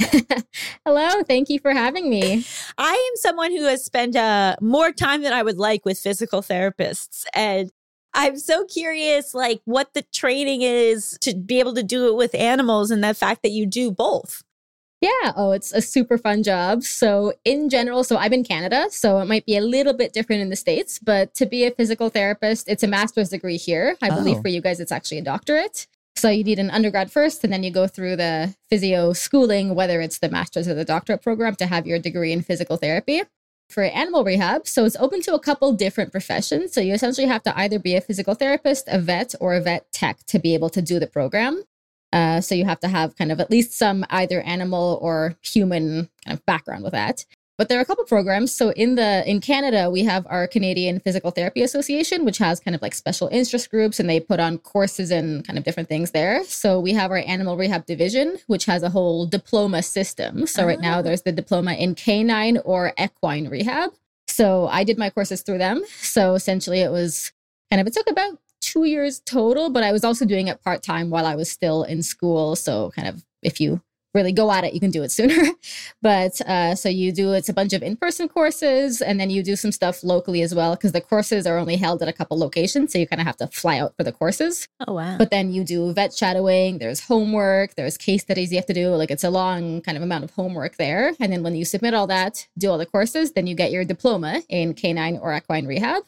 Hello, 0.86 1.22
thank 1.26 1.48
you 1.48 1.58
for 1.58 1.72
having 1.72 2.08
me. 2.08 2.44
I 2.78 2.92
am 2.92 3.16
someone 3.16 3.52
who 3.52 3.64
has 3.64 3.84
spent 3.84 4.16
uh, 4.16 4.56
more 4.60 4.92
time 4.92 5.22
than 5.22 5.32
I 5.32 5.42
would 5.42 5.58
like 5.58 5.84
with 5.84 5.98
physical 5.98 6.42
therapists. 6.42 7.24
And 7.34 7.70
I'm 8.14 8.36
so 8.38 8.64
curious, 8.64 9.34
like, 9.34 9.60
what 9.64 9.94
the 9.94 10.02
training 10.12 10.62
is 10.62 11.18
to 11.20 11.34
be 11.34 11.60
able 11.60 11.74
to 11.74 11.82
do 11.82 12.08
it 12.08 12.16
with 12.16 12.34
animals 12.34 12.90
and 12.90 13.04
the 13.04 13.14
fact 13.14 13.42
that 13.42 13.50
you 13.50 13.66
do 13.66 13.90
both. 13.90 14.42
Yeah, 15.00 15.32
oh, 15.34 15.52
it's 15.52 15.72
a 15.72 15.80
super 15.80 16.18
fun 16.18 16.42
job. 16.42 16.82
So, 16.82 17.32
in 17.44 17.70
general, 17.70 18.04
so 18.04 18.18
I'm 18.18 18.34
in 18.34 18.44
Canada, 18.44 18.86
so 18.90 19.18
it 19.20 19.26
might 19.26 19.46
be 19.46 19.56
a 19.56 19.62
little 19.62 19.94
bit 19.94 20.12
different 20.12 20.42
in 20.42 20.50
the 20.50 20.56
States, 20.56 20.98
but 20.98 21.32
to 21.34 21.46
be 21.46 21.64
a 21.64 21.70
physical 21.70 22.10
therapist, 22.10 22.68
it's 22.68 22.82
a 22.82 22.86
master's 22.86 23.30
degree 23.30 23.56
here. 23.56 23.96
I 24.02 24.10
believe 24.10 24.38
Oh. 24.38 24.42
for 24.42 24.48
you 24.48 24.60
guys, 24.60 24.78
it's 24.78 24.92
actually 24.92 25.18
a 25.18 25.22
doctorate. 25.22 25.86
So, 26.20 26.28
you 26.28 26.44
need 26.44 26.58
an 26.58 26.68
undergrad 26.68 27.10
first, 27.10 27.44
and 27.44 27.50
then 27.50 27.62
you 27.62 27.70
go 27.70 27.86
through 27.86 28.16
the 28.16 28.54
physio 28.68 29.14
schooling, 29.14 29.74
whether 29.74 30.02
it's 30.02 30.18
the 30.18 30.28
master's 30.28 30.68
or 30.68 30.74
the 30.74 30.84
doctorate 30.84 31.22
program, 31.22 31.54
to 31.56 31.66
have 31.66 31.86
your 31.86 31.98
degree 31.98 32.30
in 32.30 32.42
physical 32.42 32.76
therapy. 32.76 33.22
For 33.70 33.84
animal 33.84 34.22
rehab, 34.22 34.68
so 34.68 34.84
it's 34.84 34.96
open 34.96 35.22
to 35.22 35.34
a 35.34 35.40
couple 35.40 35.72
different 35.72 36.10
professions. 36.10 36.74
So, 36.74 36.82
you 36.82 36.92
essentially 36.92 37.26
have 37.26 37.42
to 37.44 37.58
either 37.58 37.78
be 37.78 37.96
a 37.96 38.02
physical 38.02 38.34
therapist, 38.34 38.86
a 38.88 38.98
vet, 38.98 39.34
or 39.40 39.54
a 39.54 39.62
vet 39.62 39.90
tech 39.92 40.18
to 40.26 40.38
be 40.38 40.52
able 40.52 40.68
to 40.70 40.82
do 40.82 40.98
the 40.98 41.06
program. 41.06 41.64
Uh, 42.12 42.40
so 42.40 42.54
you 42.54 42.64
have 42.64 42.80
to 42.80 42.88
have 42.88 43.16
kind 43.16 43.32
of 43.32 43.40
at 43.40 43.50
least 43.50 43.72
some 43.72 44.04
either 44.10 44.42
animal 44.42 44.98
or 45.00 45.36
human 45.42 46.10
kind 46.26 46.36
of 46.38 46.44
background 46.44 46.82
with 46.82 46.92
that. 46.92 47.24
But 47.60 47.68
there 47.68 47.78
are 47.78 47.82
a 47.82 47.84
couple 47.84 48.06
programs. 48.06 48.54
So 48.54 48.70
in 48.70 48.94
the 48.94 49.22
in 49.28 49.42
Canada, 49.42 49.90
we 49.90 50.02
have 50.04 50.26
our 50.30 50.48
Canadian 50.48 50.98
Physical 50.98 51.30
Therapy 51.30 51.60
Association, 51.60 52.24
which 52.24 52.38
has 52.38 52.58
kind 52.58 52.74
of 52.74 52.80
like 52.80 52.94
special 52.94 53.28
interest 53.28 53.70
groups, 53.70 54.00
and 54.00 54.08
they 54.08 54.18
put 54.18 54.40
on 54.40 54.56
courses 54.56 55.10
and 55.10 55.46
kind 55.46 55.58
of 55.58 55.64
different 55.66 55.90
things 55.90 56.12
there. 56.12 56.42
So 56.44 56.80
we 56.80 56.94
have 56.94 57.10
our 57.10 57.18
Animal 57.18 57.58
Rehab 57.58 57.84
Division, 57.84 58.38
which 58.46 58.64
has 58.64 58.82
a 58.82 58.88
whole 58.88 59.26
diploma 59.26 59.82
system. 59.82 60.46
So 60.46 60.64
right 60.64 60.80
now, 60.80 61.00
Ah. 61.00 61.02
there's 61.02 61.20
the 61.20 61.32
diploma 61.32 61.74
in 61.74 61.94
canine 61.94 62.56
or 62.64 62.94
equine 62.98 63.46
rehab. 63.48 63.92
So 64.26 64.66
I 64.68 64.82
did 64.82 64.96
my 64.96 65.10
courses 65.10 65.42
through 65.42 65.58
them. 65.58 65.82
So 66.00 66.32
essentially, 66.36 66.80
it 66.80 66.90
was 66.90 67.30
kind 67.70 67.78
of 67.82 67.86
it 67.86 67.92
took 67.92 68.08
about 68.08 68.38
two 68.62 68.84
years 68.84 69.20
total, 69.26 69.68
but 69.68 69.82
I 69.82 69.92
was 69.92 70.02
also 70.02 70.24
doing 70.24 70.48
it 70.48 70.64
part 70.64 70.82
time 70.82 71.10
while 71.10 71.26
I 71.26 71.34
was 71.34 71.50
still 71.50 71.82
in 71.82 72.02
school. 72.02 72.56
So 72.56 72.90
kind 72.96 73.06
of 73.06 73.22
if 73.42 73.60
you 73.60 73.82
really 74.14 74.32
go 74.32 74.50
at 74.50 74.64
it, 74.64 74.74
you 74.74 74.80
can 74.80 74.90
do 74.90 75.02
it 75.02 75.10
sooner. 75.10 75.50
but 76.02 76.40
uh, 76.42 76.74
so 76.74 76.88
you 76.88 77.12
do 77.12 77.32
it's 77.32 77.48
a 77.48 77.52
bunch 77.52 77.72
of 77.72 77.82
in 77.82 77.96
person 77.96 78.28
courses, 78.28 79.00
and 79.00 79.20
then 79.20 79.30
you 79.30 79.42
do 79.42 79.56
some 79.56 79.72
stuff 79.72 80.02
locally 80.02 80.42
as 80.42 80.54
well 80.54 80.74
because 80.74 80.92
the 80.92 81.00
courses 81.00 81.46
are 81.46 81.58
only 81.58 81.76
held 81.76 82.02
at 82.02 82.08
a 82.08 82.12
couple 82.12 82.38
locations, 82.38 82.92
so 82.92 82.98
you 82.98 83.06
kind 83.06 83.20
of 83.20 83.26
have 83.26 83.36
to 83.36 83.46
fly 83.48 83.78
out 83.78 83.94
for 83.96 84.04
the 84.04 84.12
courses. 84.12 84.68
Oh, 84.86 84.94
wow. 84.94 85.16
But 85.18 85.30
then 85.30 85.52
you 85.52 85.64
do 85.64 85.92
vet 85.92 86.12
shadowing, 86.14 86.78
there's 86.78 87.00
homework, 87.00 87.74
there's 87.74 87.96
case 87.96 88.22
studies 88.22 88.50
you 88.50 88.58
have 88.58 88.66
to 88.66 88.74
do. 88.74 88.88
Like 88.90 89.10
it's 89.10 89.24
a 89.24 89.30
long 89.30 89.80
kind 89.82 89.96
of 89.96 90.02
amount 90.02 90.24
of 90.24 90.30
homework 90.30 90.76
there. 90.76 91.14
And 91.20 91.32
then 91.32 91.42
when 91.42 91.54
you 91.54 91.64
submit 91.64 91.94
all 91.94 92.06
that, 92.08 92.48
do 92.58 92.70
all 92.70 92.78
the 92.78 92.86
courses, 92.86 93.32
then 93.32 93.46
you 93.46 93.54
get 93.54 93.70
your 93.70 93.84
diploma 93.84 94.42
in 94.48 94.74
canine 94.74 95.18
or 95.18 95.34
equine 95.34 95.66
rehab. 95.66 96.04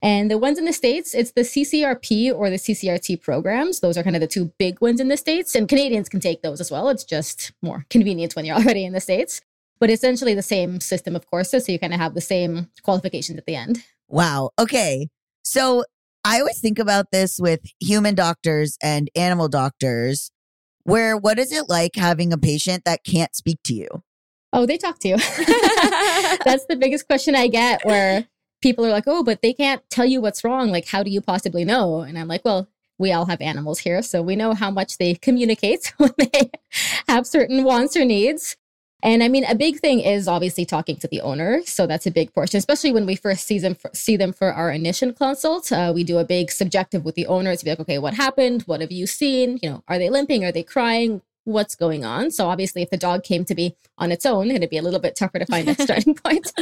And 0.00 0.30
the 0.30 0.38
ones 0.38 0.58
in 0.58 0.64
the 0.64 0.72
States, 0.72 1.14
it's 1.14 1.32
the 1.32 1.40
CCRP 1.40 2.32
or 2.32 2.50
the 2.50 2.56
CCRT 2.56 3.20
programs. 3.20 3.80
Those 3.80 3.98
are 3.98 4.02
kind 4.02 4.14
of 4.14 4.20
the 4.20 4.28
two 4.28 4.52
big 4.58 4.80
ones 4.80 5.00
in 5.00 5.08
the 5.08 5.16
States. 5.16 5.54
And 5.54 5.68
Canadians 5.68 6.08
can 6.08 6.20
take 6.20 6.42
those 6.42 6.60
as 6.60 6.70
well. 6.70 6.88
It's 6.88 7.04
just 7.04 7.52
more 7.62 7.84
convenient 7.90 8.36
when 8.36 8.44
you're 8.44 8.56
already 8.60 8.84
in 8.84 8.92
the 8.92 9.00
States. 9.00 9.40
But 9.80 9.90
essentially 9.90 10.34
the 10.34 10.42
same 10.42 10.80
system 10.80 11.16
of 11.16 11.26
courses. 11.26 11.66
So 11.66 11.72
you 11.72 11.78
kind 11.78 11.94
of 11.94 12.00
have 12.00 12.14
the 12.14 12.20
same 12.20 12.68
qualifications 12.82 13.38
at 13.38 13.46
the 13.46 13.56
end. 13.56 13.84
Wow. 14.08 14.50
Okay. 14.58 15.08
So 15.44 15.84
I 16.24 16.40
always 16.40 16.60
think 16.60 16.78
about 16.78 17.06
this 17.10 17.38
with 17.38 17.60
human 17.80 18.14
doctors 18.14 18.76
and 18.82 19.08
animal 19.14 19.48
doctors, 19.48 20.30
where 20.82 21.16
what 21.16 21.38
is 21.38 21.52
it 21.52 21.68
like 21.68 21.96
having 21.96 22.32
a 22.32 22.38
patient 22.38 22.84
that 22.84 23.04
can't 23.04 23.34
speak 23.34 23.58
to 23.64 23.74
you? 23.74 23.88
Oh, 24.52 24.66
they 24.66 24.78
talk 24.78 24.98
to 25.00 25.08
you. 25.08 25.16
That's 26.44 26.66
the 26.66 26.76
biggest 26.78 27.06
question 27.06 27.34
I 27.34 27.48
get 27.48 27.84
where 27.84 28.26
people 28.60 28.84
are 28.84 28.90
like, 28.90 29.04
oh, 29.06 29.22
but 29.22 29.42
they 29.42 29.52
can't 29.52 29.82
tell 29.90 30.04
you 30.04 30.20
what's 30.20 30.44
wrong. 30.44 30.70
Like, 30.70 30.86
how 30.86 31.02
do 31.02 31.10
you 31.10 31.20
possibly 31.20 31.64
know? 31.64 32.00
And 32.00 32.18
I'm 32.18 32.28
like, 32.28 32.44
well, 32.44 32.68
we 32.98 33.12
all 33.12 33.26
have 33.26 33.40
animals 33.40 33.78
here. 33.78 34.02
So 34.02 34.22
we 34.22 34.36
know 34.36 34.54
how 34.54 34.70
much 34.70 34.98
they 34.98 35.14
communicate 35.14 35.92
when 35.98 36.12
they 36.18 36.50
have 37.08 37.26
certain 37.26 37.64
wants 37.64 37.96
or 37.96 38.04
needs. 38.04 38.56
And 39.00 39.22
I 39.22 39.28
mean, 39.28 39.44
a 39.44 39.54
big 39.54 39.78
thing 39.78 40.00
is 40.00 40.26
obviously 40.26 40.64
talking 40.64 40.96
to 40.96 41.08
the 41.08 41.20
owner. 41.20 41.62
So 41.64 41.86
that's 41.86 42.06
a 42.06 42.10
big 42.10 42.34
portion, 42.34 42.58
especially 42.58 42.90
when 42.90 43.06
we 43.06 43.14
first 43.14 43.46
see 43.46 43.60
them 43.60 43.76
for, 43.76 43.90
see 43.94 44.16
them 44.16 44.32
for 44.32 44.52
our 44.52 44.72
initial 44.72 45.12
consult. 45.12 45.70
Uh, 45.70 45.92
we 45.94 46.02
do 46.02 46.18
a 46.18 46.24
big 46.24 46.50
subjective 46.50 47.04
with 47.04 47.14
the 47.14 47.26
owner 47.28 47.54
to 47.54 47.64
be 47.64 47.70
like, 47.70 47.80
okay, 47.80 47.98
what 47.98 48.14
happened? 48.14 48.62
What 48.62 48.80
have 48.80 48.90
you 48.90 49.06
seen? 49.06 49.60
You 49.62 49.70
know, 49.70 49.84
are 49.86 49.98
they 49.98 50.10
limping? 50.10 50.44
Are 50.44 50.50
they 50.50 50.64
crying? 50.64 51.22
What's 51.44 51.76
going 51.76 52.04
on? 52.04 52.32
So 52.32 52.48
obviously, 52.48 52.82
if 52.82 52.90
the 52.90 52.96
dog 52.96 53.22
came 53.22 53.44
to 53.44 53.54
be 53.54 53.76
on 53.96 54.10
its 54.10 54.26
own, 54.26 54.50
it'd 54.50 54.68
be 54.68 54.76
a 54.78 54.82
little 54.82 55.00
bit 55.00 55.14
tougher 55.14 55.38
to 55.38 55.46
find 55.46 55.68
that 55.68 55.80
starting 55.80 56.14
point. 56.14 56.52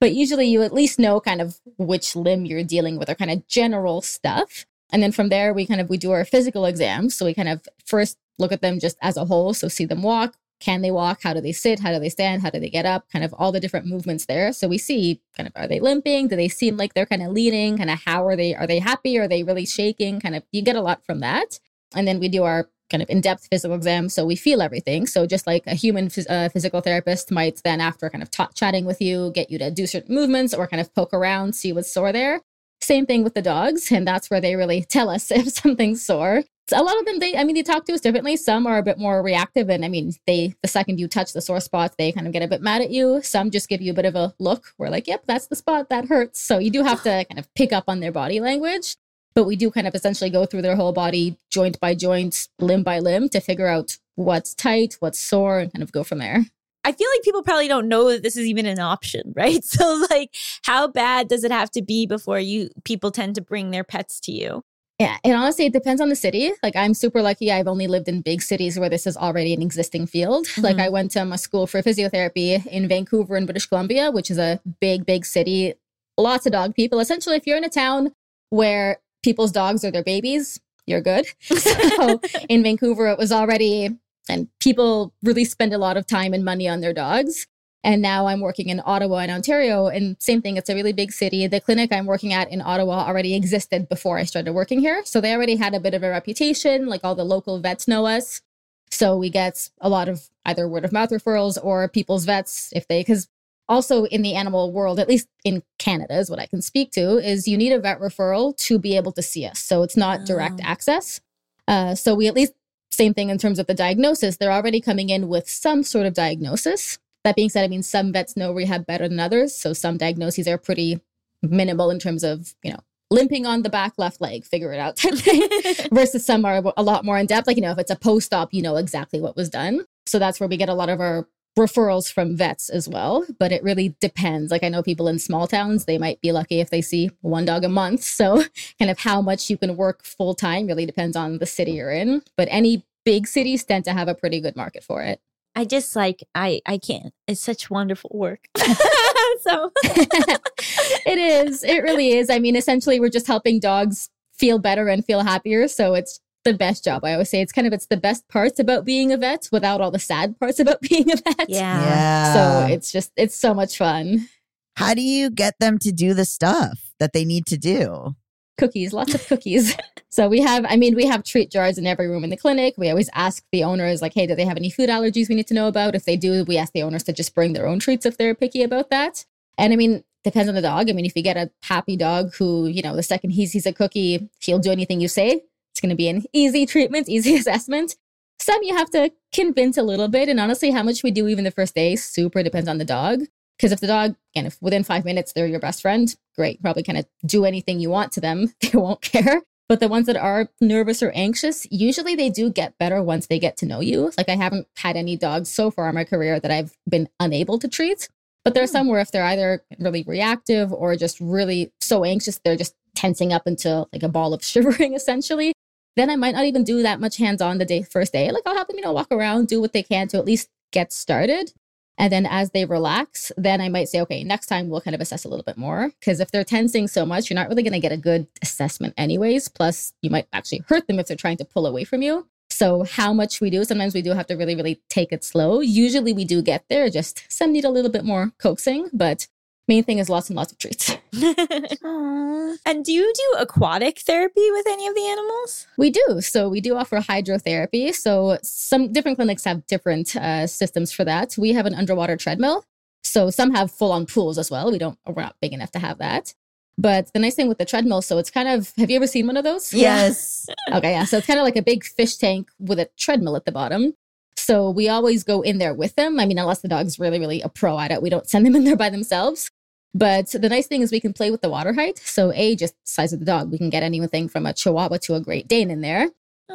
But 0.00 0.14
usually, 0.14 0.46
you 0.46 0.62
at 0.62 0.72
least 0.72 0.98
know 0.98 1.20
kind 1.20 1.40
of 1.40 1.60
which 1.76 2.16
limb 2.16 2.46
you're 2.46 2.64
dealing 2.64 2.98
with, 2.98 3.10
or 3.10 3.14
kind 3.14 3.30
of 3.30 3.46
general 3.46 4.00
stuff. 4.00 4.66
And 4.92 5.02
then 5.02 5.12
from 5.12 5.28
there, 5.28 5.52
we 5.52 5.66
kind 5.66 5.80
of 5.80 5.88
we 5.88 5.98
do 5.98 6.10
our 6.10 6.24
physical 6.24 6.64
exams. 6.64 7.14
So 7.14 7.26
we 7.26 7.34
kind 7.34 7.48
of 7.48 7.68
first 7.84 8.18
look 8.38 8.52
at 8.52 8.62
them 8.62 8.80
just 8.80 8.96
as 9.02 9.16
a 9.16 9.26
whole. 9.26 9.54
So 9.54 9.68
see 9.68 9.84
them 9.84 10.02
walk. 10.02 10.34
Can 10.60 10.82
they 10.82 10.90
walk? 10.90 11.20
How 11.22 11.32
do 11.32 11.40
they 11.40 11.52
sit? 11.52 11.80
How 11.80 11.92
do 11.92 11.98
they 11.98 12.10
stand? 12.10 12.42
How 12.42 12.50
do 12.50 12.60
they 12.60 12.68
get 12.68 12.84
up? 12.84 13.10
Kind 13.10 13.24
of 13.24 13.34
all 13.34 13.50
the 13.50 13.60
different 13.60 13.86
movements 13.86 14.26
there. 14.26 14.52
So 14.52 14.68
we 14.68 14.78
see 14.78 15.22
kind 15.36 15.46
of 15.46 15.52
are 15.56 15.66
they 15.66 15.80
limping? 15.80 16.28
Do 16.28 16.36
they 16.36 16.48
seem 16.48 16.76
like 16.76 16.92
they're 16.92 17.06
kind 17.06 17.22
of 17.22 17.32
leaning? 17.32 17.78
Kind 17.78 17.90
of 17.90 18.00
how 18.04 18.26
are 18.26 18.36
they? 18.36 18.54
Are 18.54 18.66
they 18.66 18.78
happy? 18.78 19.18
Are 19.18 19.28
they 19.28 19.42
really 19.42 19.64
shaking? 19.64 20.20
Kind 20.20 20.34
of 20.34 20.42
you 20.52 20.60
get 20.62 20.76
a 20.76 20.82
lot 20.82 21.04
from 21.04 21.20
that. 21.20 21.60
And 21.94 22.06
then 22.06 22.20
we 22.20 22.28
do 22.28 22.44
our 22.44 22.68
kind 22.90 23.02
of 23.02 23.08
in-depth 23.08 23.48
physical 23.50 23.76
exam 23.76 24.08
so 24.08 24.24
we 24.24 24.36
feel 24.36 24.60
everything. 24.60 25.06
So 25.06 25.26
just 25.26 25.46
like 25.46 25.64
a 25.66 25.74
human 25.74 26.08
phys- 26.08 26.26
uh, 26.28 26.48
physical 26.48 26.80
therapist 26.80 27.30
might 27.30 27.60
then 27.64 27.80
after 27.80 28.10
kind 28.10 28.22
of 28.22 28.30
ta- 28.30 28.50
chatting 28.54 28.84
with 28.84 29.00
you 29.00 29.30
get 29.34 29.50
you 29.50 29.58
to 29.58 29.70
do 29.70 29.86
certain 29.86 30.14
movements 30.14 30.52
or 30.52 30.66
kind 30.66 30.80
of 30.80 30.94
poke 30.94 31.14
around 31.14 31.54
see 31.54 31.72
what's 31.72 31.92
sore 31.92 32.12
there. 32.12 32.40
Same 32.82 33.06
thing 33.06 33.22
with 33.22 33.34
the 33.34 33.42
dogs 33.42 33.92
and 33.92 34.06
that's 34.06 34.30
where 34.30 34.40
they 34.40 34.56
really 34.56 34.82
tell 34.82 35.08
us 35.08 35.30
if 35.30 35.48
something's 35.48 36.04
sore. 36.04 36.44
So 36.68 36.80
a 36.80 36.84
lot 36.84 36.98
of 37.00 37.04
them 37.04 37.18
they 37.18 37.36
i 37.36 37.42
mean 37.42 37.56
they 37.56 37.62
talk 37.62 37.84
to 37.86 37.92
us 37.94 38.00
differently. 38.00 38.36
Some 38.36 38.66
are 38.66 38.78
a 38.78 38.82
bit 38.82 38.98
more 38.98 39.22
reactive 39.22 39.68
and 39.70 39.84
i 39.84 39.88
mean 39.88 40.12
they 40.26 40.54
the 40.62 40.68
second 40.68 41.00
you 41.00 41.08
touch 41.08 41.32
the 41.32 41.40
sore 41.40 41.60
spot 41.60 41.94
they 41.98 42.12
kind 42.12 42.26
of 42.26 42.32
get 42.32 42.42
a 42.42 42.48
bit 42.48 42.62
mad 42.62 42.82
at 42.82 42.90
you. 42.90 43.22
Some 43.22 43.50
just 43.50 43.68
give 43.68 43.80
you 43.80 43.92
a 43.92 43.94
bit 43.94 44.04
of 44.04 44.14
a 44.14 44.34
look. 44.38 44.72
We're 44.78 44.90
like 44.90 45.06
yep 45.06 45.24
that's 45.26 45.46
the 45.46 45.56
spot 45.56 45.88
that 45.88 46.06
hurts. 46.06 46.40
So 46.40 46.58
you 46.58 46.70
do 46.70 46.82
have 46.82 47.02
to 47.08 47.24
kind 47.24 47.38
of 47.38 47.52
pick 47.54 47.72
up 47.72 47.84
on 47.88 48.00
their 48.00 48.12
body 48.12 48.40
language 48.40 48.96
but 49.34 49.44
we 49.44 49.56
do 49.56 49.70
kind 49.70 49.86
of 49.86 49.94
essentially 49.94 50.30
go 50.30 50.44
through 50.46 50.62
their 50.62 50.76
whole 50.76 50.92
body 50.92 51.36
joint 51.50 51.78
by 51.80 51.94
joint 51.94 52.48
limb 52.58 52.82
by 52.82 52.98
limb 52.98 53.28
to 53.28 53.40
figure 53.40 53.66
out 53.68 53.96
what's 54.16 54.54
tight 54.54 54.96
what's 55.00 55.18
sore 55.18 55.58
and 55.60 55.72
kind 55.72 55.82
of 55.82 55.92
go 55.92 56.04
from 56.04 56.18
there 56.18 56.44
I 56.82 56.92
feel 56.92 57.08
like 57.14 57.22
people 57.22 57.42
probably 57.42 57.68
don't 57.68 57.88
know 57.88 58.08
that 58.10 58.22
this 58.22 58.38
is 58.38 58.46
even 58.46 58.64
an 58.64 58.78
option, 58.80 59.32
right? 59.36 59.62
So 59.62 60.06
like 60.10 60.34
how 60.64 60.88
bad 60.88 61.28
does 61.28 61.44
it 61.44 61.52
have 61.52 61.70
to 61.72 61.82
be 61.82 62.06
before 62.06 62.40
you 62.40 62.70
people 62.84 63.10
tend 63.10 63.34
to 63.34 63.42
bring 63.42 63.70
their 63.70 63.84
pets 63.84 64.18
to 64.20 64.32
you? 64.32 64.62
yeah 64.98 65.16
and 65.24 65.34
honestly 65.34 65.64
it 65.66 65.72
depends 65.72 66.00
on 66.02 66.10
the 66.10 66.16
city 66.16 66.52
like 66.62 66.76
i'm 66.76 66.92
super 66.92 67.22
lucky 67.22 67.50
i've 67.50 67.66
only 67.68 67.86
lived 67.86 68.06
in 68.06 68.20
big 68.20 68.42
cities 68.42 68.78
where 68.78 68.90
this 68.90 69.06
is 69.06 69.16
already 69.16 69.54
an 69.54 69.62
existing 69.62 70.06
field 70.06 70.46
like 70.58 70.76
Mhm. 70.76 70.82
i 70.82 70.88
went 70.90 71.10
to 71.12 71.24
my 71.24 71.36
school 71.36 71.66
for 71.66 71.80
physiotherapy 71.80 72.66
in 72.66 72.86
vancouver 72.86 73.36
in 73.38 73.46
british 73.46 73.64
columbia 73.66 74.10
which 74.10 74.30
is 74.30 74.36
a 74.36 74.60
big 74.78 75.06
big 75.06 75.24
city 75.24 75.72
lots 76.18 76.44
of 76.44 76.52
dog 76.52 76.74
people 76.74 77.00
essentially 77.00 77.36
if 77.36 77.46
you're 77.46 77.56
in 77.56 77.64
a 77.64 77.70
town 77.70 78.12
where 78.50 78.98
people's 79.22 79.52
dogs 79.52 79.84
are 79.84 79.90
their 79.90 80.04
babies 80.04 80.60
you're 80.90 81.00
good 81.00 81.26
so 81.40 82.20
in 82.48 82.62
Vancouver, 82.62 83.08
it 83.08 83.18
was 83.18 83.32
already, 83.32 83.90
and 84.28 84.48
people 84.58 85.14
really 85.22 85.44
spend 85.44 85.72
a 85.72 85.78
lot 85.78 85.96
of 85.96 86.06
time 86.06 86.34
and 86.34 86.44
money 86.44 86.68
on 86.68 86.80
their 86.80 86.92
dogs. 86.92 87.46
And 87.82 88.02
now 88.02 88.26
I'm 88.26 88.40
working 88.40 88.68
in 88.68 88.82
Ottawa 88.84 89.18
and 89.18 89.30
Ontario, 89.30 89.86
and 89.86 90.16
same 90.20 90.42
thing. 90.42 90.58
It's 90.58 90.68
a 90.68 90.74
really 90.74 90.92
big 90.92 91.12
city. 91.12 91.46
The 91.46 91.62
clinic 91.62 91.90
I'm 91.90 92.04
working 92.04 92.34
at 92.34 92.52
in 92.52 92.60
Ottawa 92.60 93.06
already 93.06 93.34
existed 93.34 93.88
before 93.88 94.18
I 94.18 94.24
started 94.24 94.52
working 94.52 94.80
here, 94.80 95.02
so 95.06 95.18
they 95.18 95.32
already 95.32 95.56
had 95.56 95.74
a 95.74 95.80
bit 95.80 95.94
of 95.94 96.02
a 96.02 96.10
reputation. 96.10 96.88
Like 96.88 97.00
all 97.04 97.14
the 97.14 97.24
local 97.24 97.58
vets 97.58 97.88
know 97.88 98.04
us, 98.04 98.42
so 98.90 99.16
we 99.16 99.30
get 99.30 99.70
a 99.80 99.88
lot 99.88 100.10
of 100.10 100.28
either 100.44 100.68
word 100.68 100.84
of 100.84 100.92
mouth 100.92 101.08
referrals 101.08 101.56
or 101.62 101.88
people's 101.88 102.26
vets 102.26 102.70
if 102.74 102.86
they 102.86 103.00
because 103.00 103.28
also 103.68 104.04
in 104.06 104.22
the 104.22 104.34
animal 104.34 104.72
world, 104.72 104.98
at 104.98 105.08
least 105.08 105.28
in 105.44 105.62
Canada, 105.78 106.18
is 106.18 106.28
what 106.30 106.38
I 106.40 106.46
can 106.46 106.60
speak 106.62 106.90
to, 106.92 107.18
is 107.18 107.46
you 107.46 107.56
need 107.56 107.72
a 107.72 107.78
vet 107.78 108.00
referral 108.00 108.56
to 108.66 108.78
be 108.78 108.96
able 108.96 109.12
to 109.12 109.22
see 109.22 109.44
us. 109.46 109.60
So 109.60 109.82
it's 109.82 109.96
not 109.96 110.24
direct 110.26 110.60
Oh. 110.60 110.64
access. 110.64 111.20
Uh, 111.68 111.94
so 111.94 112.14
we 112.14 112.26
at 112.26 112.34
least 112.34 112.52
same 112.90 113.14
thing 113.14 113.30
in 113.30 113.38
terms 113.38 113.58
of 113.60 113.66
the 113.68 113.74
diagnosis. 113.74 114.36
They're 114.36 114.50
already 114.50 114.80
coming 114.80 115.08
in 115.10 115.28
with 115.28 115.48
some 115.48 115.82
sort 115.84 116.06
of 116.06 116.14
diagnosis. 116.14 116.98
That 117.22 117.36
being 117.36 117.48
said, 117.48 117.64
I 117.64 117.68
mean 117.68 117.82
some 117.84 118.12
vets 118.12 118.36
know 118.36 118.52
rehab 118.52 118.86
better 118.86 119.06
than 119.08 119.20
others. 119.20 119.54
So 119.54 119.72
some 119.72 119.96
diagnoses 119.96 120.48
are 120.48 120.58
pretty 120.58 121.00
minimal 121.42 121.90
in 121.90 121.98
terms 121.98 122.24
of 122.24 122.54
you 122.64 122.72
know 122.72 122.80
limping 123.12 123.46
on 123.46 123.62
the 123.62 123.70
back 123.70 123.92
left 123.98 124.20
leg, 124.20 124.44
figure 124.44 124.72
it 124.72 124.78
out 124.80 124.96
type 124.96 125.14
thing. 125.16 125.48
Versus 125.92 126.24
some 126.26 126.44
are 126.44 126.62
a 126.76 126.82
lot 126.82 127.04
more 127.04 127.18
in 127.18 127.26
depth. 127.26 127.46
Like, 127.46 127.56
you 127.56 127.62
know, 127.62 127.70
if 127.72 127.78
it's 127.78 127.90
a 127.90 127.96
post 127.96 128.34
op, 128.34 128.52
you 128.52 128.62
know 128.62 128.76
exactly 128.76 129.20
what 129.20 129.36
was 129.36 129.48
done. 129.48 129.84
So 130.06 130.18
that's 130.18 130.40
where 130.40 130.48
we 130.48 130.56
get 130.56 130.68
a 130.68 130.74
lot 130.74 130.88
of 130.88 131.00
our 131.00 131.28
referrals 131.60 132.12
from 132.12 132.36
vets 132.36 132.68
as 132.68 132.88
well. 132.88 133.24
But 133.38 133.52
it 133.52 133.62
really 133.62 133.94
depends. 134.00 134.50
Like, 134.50 134.64
I 134.64 134.68
know 134.68 134.82
people 134.82 135.08
in 135.08 135.18
small 135.18 135.46
towns, 135.46 135.84
they 135.84 135.98
might 135.98 136.20
be 136.20 136.32
lucky 136.32 136.60
if 136.60 136.70
they 136.70 136.82
see 136.82 137.10
one 137.20 137.44
dog 137.44 137.64
a 137.64 137.68
month. 137.68 138.02
So, 138.02 138.44
kind 138.78 138.90
of 138.90 138.98
how 138.98 139.20
much 139.20 139.50
you 139.50 139.56
can 139.56 139.76
work 139.76 140.04
full 140.04 140.34
time 140.34 140.66
really 140.66 140.86
depends 140.86 141.16
on 141.16 141.38
the 141.38 141.46
city 141.46 141.72
you're 141.72 141.92
in. 141.92 142.22
But 142.36 142.48
any 142.50 142.84
big 143.04 143.26
cities 143.26 143.64
tend 143.64 143.84
to 143.84 143.92
have 143.92 144.08
a 144.08 144.14
pretty 144.14 144.40
good 144.40 144.56
market 144.56 144.82
for 144.82 145.02
it. 145.02 145.20
I 145.54 145.64
just 145.64 145.96
like 145.96 146.22
I 146.34 146.60
I 146.64 146.78
can't. 146.78 147.12
It's 147.26 147.40
such 147.40 147.70
wonderful 147.70 148.10
work. 148.14 148.46
so 148.56 149.72
it 149.84 151.18
is. 151.18 151.64
It 151.64 151.82
really 151.82 152.12
is. 152.12 152.30
I 152.30 152.38
mean, 152.38 152.56
essentially, 152.56 153.00
we're 153.00 153.08
just 153.08 153.26
helping 153.26 153.58
dogs 153.60 154.10
feel 154.32 154.58
better 154.58 154.88
and 154.88 155.04
feel 155.04 155.22
happier. 155.22 155.68
So 155.68 155.94
it's 155.94 156.20
the 156.50 156.58
best 156.58 156.84
job. 156.84 157.04
I 157.04 157.12
always 157.12 157.28
say 157.28 157.40
it's 157.40 157.52
kind 157.52 157.66
of 157.66 157.72
it's 157.72 157.86
the 157.86 157.96
best 157.96 158.28
parts 158.28 158.58
about 158.58 158.84
being 158.84 159.12
a 159.12 159.16
vet 159.16 159.48
without 159.52 159.80
all 159.80 159.90
the 159.90 159.98
sad 159.98 160.38
parts 160.38 160.58
about 160.58 160.80
being 160.88 161.10
a 161.10 161.16
vet. 161.16 161.48
yeah. 161.48 161.84
Yeah. 161.84 162.34
So 162.34 162.74
it's 162.74 162.92
just 162.92 163.12
it's 163.16 163.36
so 163.36 163.54
much 163.54 163.76
fun. 163.76 164.28
How 164.76 164.94
do 164.94 165.02
you 165.02 165.30
get 165.30 165.58
them 165.60 165.78
to 165.80 165.92
do 165.92 166.14
the 166.14 166.24
stuff 166.24 166.92
that 166.98 167.12
they 167.12 167.24
need 167.24 167.46
to 167.46 167.58
do? 167.58 168.14
Cookies, 168.58 168.92
lots 168.92 169.14
of 169.14 169.26
cookies. 169.26 169.76
so 170.10 170.28
we 170.28 170.40
have, 170.40 170.64
I 170.68 170.76
mean, 170.76 170.94
we 170.94 171.06
have 171.06 171.22
treat 171.22 171.50
jars 171.50 171.78
in 171.78 171.86
every 171.86 172.08
room 172.08 172.24
in 172.24 172.30
the 172.30 172.36
clinic. 172.36 172.74
We 172.76 172.88
always 172.90 173.10
ask 173.14 173.44
the 173.52 173.64
owners, 173.64 174.02
like, 174.02 174.14
hey, 174.14 174.26
do 174.26 174.34
they 174.34 174.44
have 174.44 174.56
any 174.56 174.70
food 174.70 174.88
allergies 174.88 175.28
we 175.28 175.34
need 175.34 175.46
to 175.48 175.54
know 175.54 175.68
about? 175.68 175.94
If 175.94 176.04
they 176.04 176.16
do, 176.16 176.44
we 176.44 176.58
ask 176.58 176.72
the 176.72 176.82
owners 176.82 177.02
to 177.04 177.12
just 177.12 177.34
bring 177.34 177.52
their 177.52 177.66
own 177.66 177.78
treats 177.78 178.06
if 178.06 178.16
they're 178.16 178.34
picky 178.34 178.62
about 178.62 178.90
that. 178.90 179.24
And 179.58 179.72
I 179.72 179.76
mean, 179.76 180.04
depends 180.24 180.48
on 180.48 180.54
the 180.54 180.62
dog. 180.62 180.88
I 180.88 180.92
mean, 180.92 181.06
if 181.06 181.16
you 181.16 181.22
get 181.22 181.36
a 181.36 181.50
happy 181.62 181.96
dog 181.96 182.34
who, 182.34 182.66
you 182.66 182.82
know, 182.82 182.94
the 182.96 183.02
second 183.02 183.30
he 183.30 183.46
sees 183.46 183.66
a 183.66 183.72
cookie, 183.72 184.28
he'll 184.40 184.58
do 184.58 184.72
anything 184.72 185.00
you 185.00 185.08
say. 185.08 185.42
It's 185.80 185.86
going 185.86 185.90
to 185.90 185.96
be 185.96 186.08
an 186.10 186.24
easy 186.34 186.66
treatment, 186.66 187.08
easy 187.08 187.34
assessment. 187.36 187.96
Some 188.38 188.62
you 188.62 188.76
have 188.76 188.90
to 188.90 189.10
convince 189.32 189.78
a 189.78 189.82
little 189.82 190.08
bit. 190.08 190.28
And 190.28 190.38
honestly, 190.38 190.70
how 190.70 190.82
much 190.82 191.02
we 191.02 191.10
do 191.10 191.26
even 191.26 191.44
the 191.44 191.50
first 191.50 191.74
day 191.74 191.96
super 191.96 192.42
depends 192.42 192.68
on 192.68 192.76
the 192.76 192.84
dog. 192.84 193.22
Because 193.56 193.72
if 193.72 193.80
the 193.80 193.86
dog, 193.86 194.14
again, 194.34 194.46
if 194.46 194.60
within 194.60 194.84
five 194.84 195.06
minutes 195.06 195.32
they're 195.32 195.46
your 195.46 195.60
best 195.60 195.80
friend, 195.80 196.14
great. 196.36 196.60
Probably 196.60 196.82
kind 196.82 196.98
of 196.98 197.06
do 197.24 197.46
anything 197.46 197.80
you 197.80 197.88
want 197.88 198.12
to 198.12 198.20
them. 198.20 198.52
They 198.60 198.76
won't 198.76 199.00
care. 199.00 199.40
But 199.70 199.80
the 199.80 199.88
ones 199.88 200.06
that 200.06 200.16
are 200.16 200.48
nervous 200.60 201.02
or 201.02 201.12
anxious, 201.12 201.66
usually 201.70 202.14
they 202.14 202.28
do 202.28 202.50
get 202.50 202.76
better 202.76 203.02
once 203.02 203.26
they 203.26 203.38
get 203.38 203.56
to 203.58 203.66
know 203.66 203.80
you. 203.80 204.12
Like 204.18 204.28
I 204.28 204.36
haven't 204.36 204.66
had 204.76 204.96
any 204.96 205.16
dogs 205.16 205.48
so 205.48 205.70
far 205.70 205.88
in 205.88 205.94
my 205.94 206.04
career 206.04 206.40
that 206.40 206.50
I've 206.50 206.76
been 206.88 207.08
unable 207.20 207.58
to 207.58 207.68
treat. 207.68 208.08
But 208.44 208.52
there 208.52 208.62
are 208.62 208.66
hmm. 208.66 208.72
some 208.72 208.88
where 208.88 209.00
if 209.00 209.12
they're 209.12 209.24
either 209.24 209.62
really 209.78 210.02
reactive 210.06 210.72
or 210.74 210.94
just 210.96 211.20
really 211.20 211.72
so 211.80 212.04
anxious, 212.04 212.38
they're 212.44 212.56
just 212.56 212.74
tensing 212.94 213.32
up 213.32 213.46
into 213.46 213.86
like 213.92 214.02
a 214.02 214.08
ball 214.08 214.34
of 214.34 214.44
shivering 214.44 214.94
essentially. 214.94 215.54
Then 215.96 216.10
I 216.10 216.16
might 216.16 216.34
not 216.34 216.44
even 216.44 216.64
do 216.64 216.82
that 216.82 217.00
much 217.00 217.16
hands 217.16 217.42
on 217.42 217.58
the 217.58 217.64
day 217.64 217.82
first 217.82 218.12
day. 218.12 218.30
Like 218.30 218.44
I'll 218.46 218.56
have 218.56 218.68
them, 218.68 218.76
you 218.76 218.82
know, 218.82 218.92
walk 218.92 219.08
around, 219.10 219.48
do 219.48 219.60
what 219.60 219.72
they 219.72 219.82
can 219.82 220.08
to 220.08 220.18
at 220.18 220.24
least 220.24 220.48
get 220.72 220.92
started. 220.92 221.52
And 221.98 222.10
then 222.10 222.24
as 222.24 222.52
they 222.52 222.64
relax, 222.64 223.30
then 223.36 223.60
I 223.60 223.68
might 223.68 223.90
say, 223.90 224.00
okay, 224.00 224.24
next 224.24 224.46
time 224.46 224.70
we'll 224.70 224.80
kind 224.80 224.94
of 224.94 225.02
assess 225.02 225.26
a 225.26 225.28
little 225.28 225.44
bit 225.44 225.58
more. 225.58 225.92
Because 226.00 226.18
if 226.18 226.30
they're 226.30 226.44
tensing 226.44 226.88
so 226.88 227.04
much, 227.04 227.28
you're 227.28 227.34
not 227.34 227.50
really 227.50 227.62
going 227.62 227.74
to 227.74 227.80
get 227.80 227.92
a 227.92 227.98
good 227.98 228.26
assessment, 228.40 228.94
anyways. 228.96 229.48
Plus, 229.48 229.92
you 230.00 230.08
might 230.08 230.26
actually 230.32 230.62
hurt 230.66 230.86
them 230.86 230.98
if 230.98 231.08
they're 231.08 231.16
trying 231.16 231.36
to 231.36 231.44
pull 231.44 231.66
away 231.66 231.84
from 231.84 232.00
you. 232.00 232.26
So, 232.48 232.84
how 232.84 233.12
much 233.12 233.42
we 233.42 233.50
do, 233.50 233.64
sometimes 233.64 233.94
we 233.94 234.00
do 234.00 234.12
have 234.12 234.26
to 234.28 234.34
really, 234.34 234.56
really 234.56 234.80
take 234.88 235.12
it 235.12 235.22
slow. 235.22 235.60
Usually 235.60 236.14
we 236.14 236.24
do 236.24 236.40
get 236.40 236.64
there, 236.70 236.88
just 236.88 237.22
some 237.28 237.52
need 237.52 237.66
a 237.66 237.70
little 237.70 237.90
bit 237.90 238.04
more 238.04 238.32
coaxing. 238.38 238.88
But 238.94 239.28
main 239.68 239.84
thing 239.84 239.98
is 239.98 240.08
lots 240.08 240.28
and 240.28 240.36
lots 240.36 240.52
of 240.52 240.58
treats. 240.58 240.96
And 242.66 242.84
do 242.84 242.92
you 242.92 243.12
do 243.14 243.38
aquatic 243.38 244.00
therapy 244.00 244.50
with 244.50 244.66
any 244.66 244.86
of 244.86 244.94
the 244.94 245.06
animals? 245.06 245.66
We 245.76 245.90
do. 245.90 246.20
So 246.20 246.48
we 246.48 246.60
do 246.60 246.76
offer 246.76 246.98
hydrotherapy. 246.98 247.94
So 247.94 248.38
some 248.42 248.92
different 248.92 249.18
clinics 249.18 249.44
have 249.44 249.66
different 249.66 250.16
uh, 250.16 250.46
systems 250.46 250.92
for 250.92 251.04
that. 251.04 251.36
We 251.38 251.52
have 251.52 251.66
an 251.66 251.74
underwater 251.74 252.16
treadmill. 252.16 252.64
So 253.02 253.30
some 253.30 253.54
have 253.54 253.70
full 253.70 253.92
on 253.92 254.06
pools 254.06 254.38
as 254.38 254.50
well. 254.50 254.70
We 254.70 254.78
don't, 254.78 254.98
we're 255.06 255.22
not 255.22 255.36
big 255.40 255.52
enough 255.52 255.70
to 255.72 255.78
have 255.78 255.98
that. 255.98 256.34
But 256.76 257.12
the 257.12 257.18
nice 257.18 257.34
thing 257.34 257.48
with 257.48 257.58
the 257.58 257.64
treadmill, 257.64 258.02
so 258.02 258.18
it's 258.18 258.30
kind 258.30 258.48
of, 258.48 258.72
have 258.78 258.90
you 258.90 258.96
ever 258.96 259.06
seen 259.06 259.26
one 259.26 259.36
of 259.36 259.44
those? 259.44 259.72
Yes. 259.72 260.46
Okay, 260.72 260.92
yeah. 260.92 261.04
So 261.04 261.18
it's 261.18 261.26
kind 261.26 261.38
of 261.38 261.44
like 261.44 261.56
a 261.56 261.62
big 261.62 261.82
fish 261.84 262.16
tank 262.16 262.48
with 262.60 262.78
a 262.78 262.88
treadmill 262.96 263.34
at 263.34 263.44
the 263.44 263.52
bottom. 263.52 263.94
So 264.36 264.70
we 264.70 264.88
always 264.88 265.24
go 265.24 265.42
in 265.42 265.58
there 265.58 265.74
with 265.74 265.96
them. 265.96 266.20
I 266.20 266.26
mean, 266.26 266.38
unless 266.38 266.60
the 266.60 266.68
dog's 266.68 266.98
really, 266.98 267.18
really 267.18 267.42
a 267.42 267.48
pro 267.48 267.78
at 267.78 267.90
it, 267.90 268.00
we 268.00 268.08
don't 268.08 268.28
send 268.28 268.46
them 268.46 268.54
in 268.54 268.64
there 268.64 268.76
by 268.76 268.88
themselves. 268.88 269.50
But 269.92 270.28
the 270.28 270.48
nice 270.48 270.66
thing 270.66 270.82
is 270.82 270.92
we 270.92 271.00
can 271.00 271.12
play 271.12 271.30
with 271.30 271.40
the 271.40 271.48
water 271.48 271.72
height. 271.72 271.98
So 271.98 272.32
A, 272.32 272.54
just 272.54 272.74
size 272.84 273.12
of 273.12 273.18
the 273.18 273.26
dog. 273.26 273.50
We 273.50 273.58
can 273.58 273.70
get 273.70 273.82
anything 273.82 274.28
from 274.28 274.46
a 274.46 274.52
Chihuahua 274.52 274.98
to 274.98 275.14
a 275.14 275.20
Great 275.20 275.48
Dane 275.48 275.70
in 275.70 275.80
there. 275.80 276.08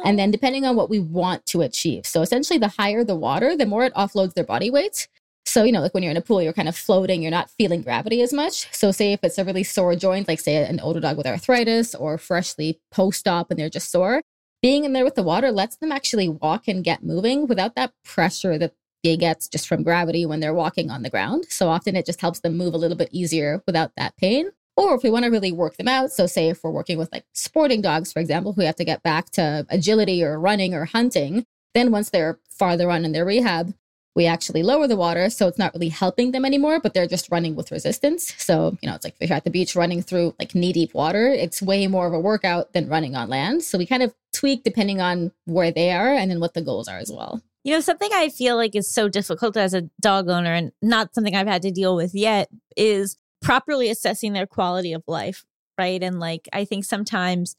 And 0.04 0.18
then 0.18 0.28
oh. 0.28 0.32
depending 0.32 0.64
on 0.64 0.76
what 0.76 0.90
we 0.90 0.98
want 0.98 1.46
to 1.46 1.62
achieve. 1.62 2.06
So 2.06 2.22
essentially 2.22 2.58
the 2.58 2.68
higher 2.68 3.04
the 3.04 3.16
water, 3.16 3.56
the 3.56 3.66
more 3.66 3.84
it 3.84 3.94
offloads 3.94 4.34
their 4.34 4.44
body 4.44 4.70
weight. 4.70 5.08
So, 5.46 5.62
you 5.62 5.72
know, 5.72 5.80
like 5.80 5.94
when 5.94 6.02
you're 6.02 6.10
in 6.10 6.16
a 6.16 6.22
pool, 6.22 6.42
you're 6.42 6.52
kind 6.52 6.68
of 6.68 6.76
floating, 6.76 7.22
you're 7.22 7.30
not 7.30 7.50
feeling 7.50 7.80
gravity 7.80 8.20
as 8.20 8.32
much. 8.32 8.66
So, 8.74 8.90
say 8.90 9.12
if 9.12 9.20
it's 9.22 9.38
a 9.38 9.44
really 9.44 9.62
sore 9.62 9.94
joint, 9.94 10.26
like 10.26 10.40
say 10.40 10.56
an 10.56 10.80
older 10.80 10.98
dog 10.98 11.16
with 11.16 11.26
arthritis 11.26 11.94
or 11.94 12.18
freshly 12.18 12.80
post 12.90 13.28
op 13.28 13.50
and 13.50 13.58
they're 13.58 13.70
just 13.70 13.90
sore, 13.90 14.22
being 14.60 14.84
in 14.84 14.92
there 14.92 15.04
with 15.04 15.14
the 15.14 15.22
water 15.22 15.52
lets 15.52 15.76
them 15.76 15.92
actually 15.92 16.28
walk 16.28 16.66
and 16.66 16.82
get 16.82 17.04
moving 17.04 17.46
without 17.46 17.76
that 17.76 17.92
pressure 18.04 18.58
that 18.58 18.74
they 19.06 19.16
get 19.16 19.48
just 19.50 19.68
from 19.68 19.82
gravity 19.82 20.26
when 20.26 20.40
they're 20.40 20.54
walking 20.54 20.90
on 20.90 21.02
the 21.02 21.10
ground. 21.10 21.46
So, 21.48 21.68
often 21.68 21.96
it 21.96 22.06
just 22.06 22.20
helps 22.20 22.40
them 22.40 22.56
move 22.56 22.74
a 22.74 22.78
little 22.78 22.96
bit 22.96 23.10
easier 23.12 23.62
without 23.66 23.92
that 23.96 24.16
pain. 24.16 24.50
Or 24.76 24.94
if 24.94 25.02
we 25.02 25.10
want 25.10 25.24
to 25.24 25.30
really 25.30 25.52
work 25.52 25.76
them 25.76 25.88
out, 25.88 26.12
so 26.12 26.26
say 26.26 26.50
if 26.50 26.62
we're 26.62 26.70
working 26.70 26.98
with 26.98 27.10
like 27.10 27.24
sporting 27.32 27.80
dogs, 27.80 28.12
for 28.12 28.20
example, 28.20 28.52
who 28.52 28.60
have 28.62 28.76
to 28.76 28.84
get 28.84 29.02
back 29.02 29.30
to 29.30 29.66
agility 29.70 30.22
or 30.22 30.38
running 30.38 30.74
or 30.74 30.84
hunting, 30.84 31.46
then 31.74 31.90
once 31.90 32.10
they're 32.10 32.38
farther 32.50 32.90
on 32.90 33.04
in 33.04 33.12
their 33.12 33.24
rehab, 33.24 33.72
we 34.14 34.26
actually 34.26 34.62
lower 34.62 34.88
the 34.88 34.96
water. 34.96 35.30
So 35.30 35.46
it's 35.46 35.58
not 35.58 35.74
really 35.74 35.90
helping 35.90 36.32
them 36.32 36.44
anymore, 36.44 36.80
but 36.80 36.94
they're 36.94 37.06
just 37.06 37.30
running 37.30 37.54
with 37.54 37.70
resistance. 37.70 38.34
So, 38.38 38.76
you 38.80 38.88
know, 38.88 38.94
it's 38.94 39.04
like 39.04 39.14
if 39.20 39.28
you're 39.28 39.36
at 39.36 39.44
the 39.44 39.50
beach 39.50 39.76
running 39.76 40.02
through 40.02 40.34
like 40.38 40.54
knee 40.54 40.72
deep 40.72 40.94
water, 40.94 41.28
it's 41.28 41.62
way 41.62 41.86
more 41.86 42.06
of 42.06 42.14
a 42.14 42.20
workout 42.20 42.72
than 42.72 42.88
running 42.88 43.14
on 43.14 43.28
land. 43.28 43.62
So 43.62 43.78
we 43.78 43.86
kind 43.86 44.02
of 44.02 44.14
tweak 44.32 44.64
depending 44.64 45.00
on 45.00 45.32
where 45.44 45.70
they 45.70 45.92
are 45.92 46.12
and 46.12 46.30
then 46.30 46.40
what 46.40 46.54
the 46.54 46.62
goals 46.62 46.88
are 46.88 46.98
as 46.98 47.12
well. 47.12 47.42
You 47.66 47.72
know, 47.72 47.80
something 47.80 48.10
I 48.14 48.28
feel 48.28 48.54
like 48.54 48.76
is 48.76 48.88
so 48.88 49.08
difficult 49.08 49.56
as 49.56 49.74
a 49.74 49.90
dog 50.00 50.28
owner 50.28 50.52
and 50.52 50.70
not 50.82 51.12
something 51.12 51.34
I've 51.34 51.48
had 51.48 51.62
to 51.62 51.72
deal 51.72 51.96
with 51.96 52.14
yet 52.14 52.48
is 52.76 53.16
properly 53.42 53.90
assessing 53.90 54.34
their 54.34 54.46
quality 54.46 54.92
of 54.92 55.02
life, 55.08 55.44
right? 55.76 56.00
And 56.00 56.20
like, 56.20 56.48
I 56.52 56.64
think 56.64 56.84
sometimes 56.84 57.56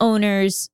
owners 0.00 0.70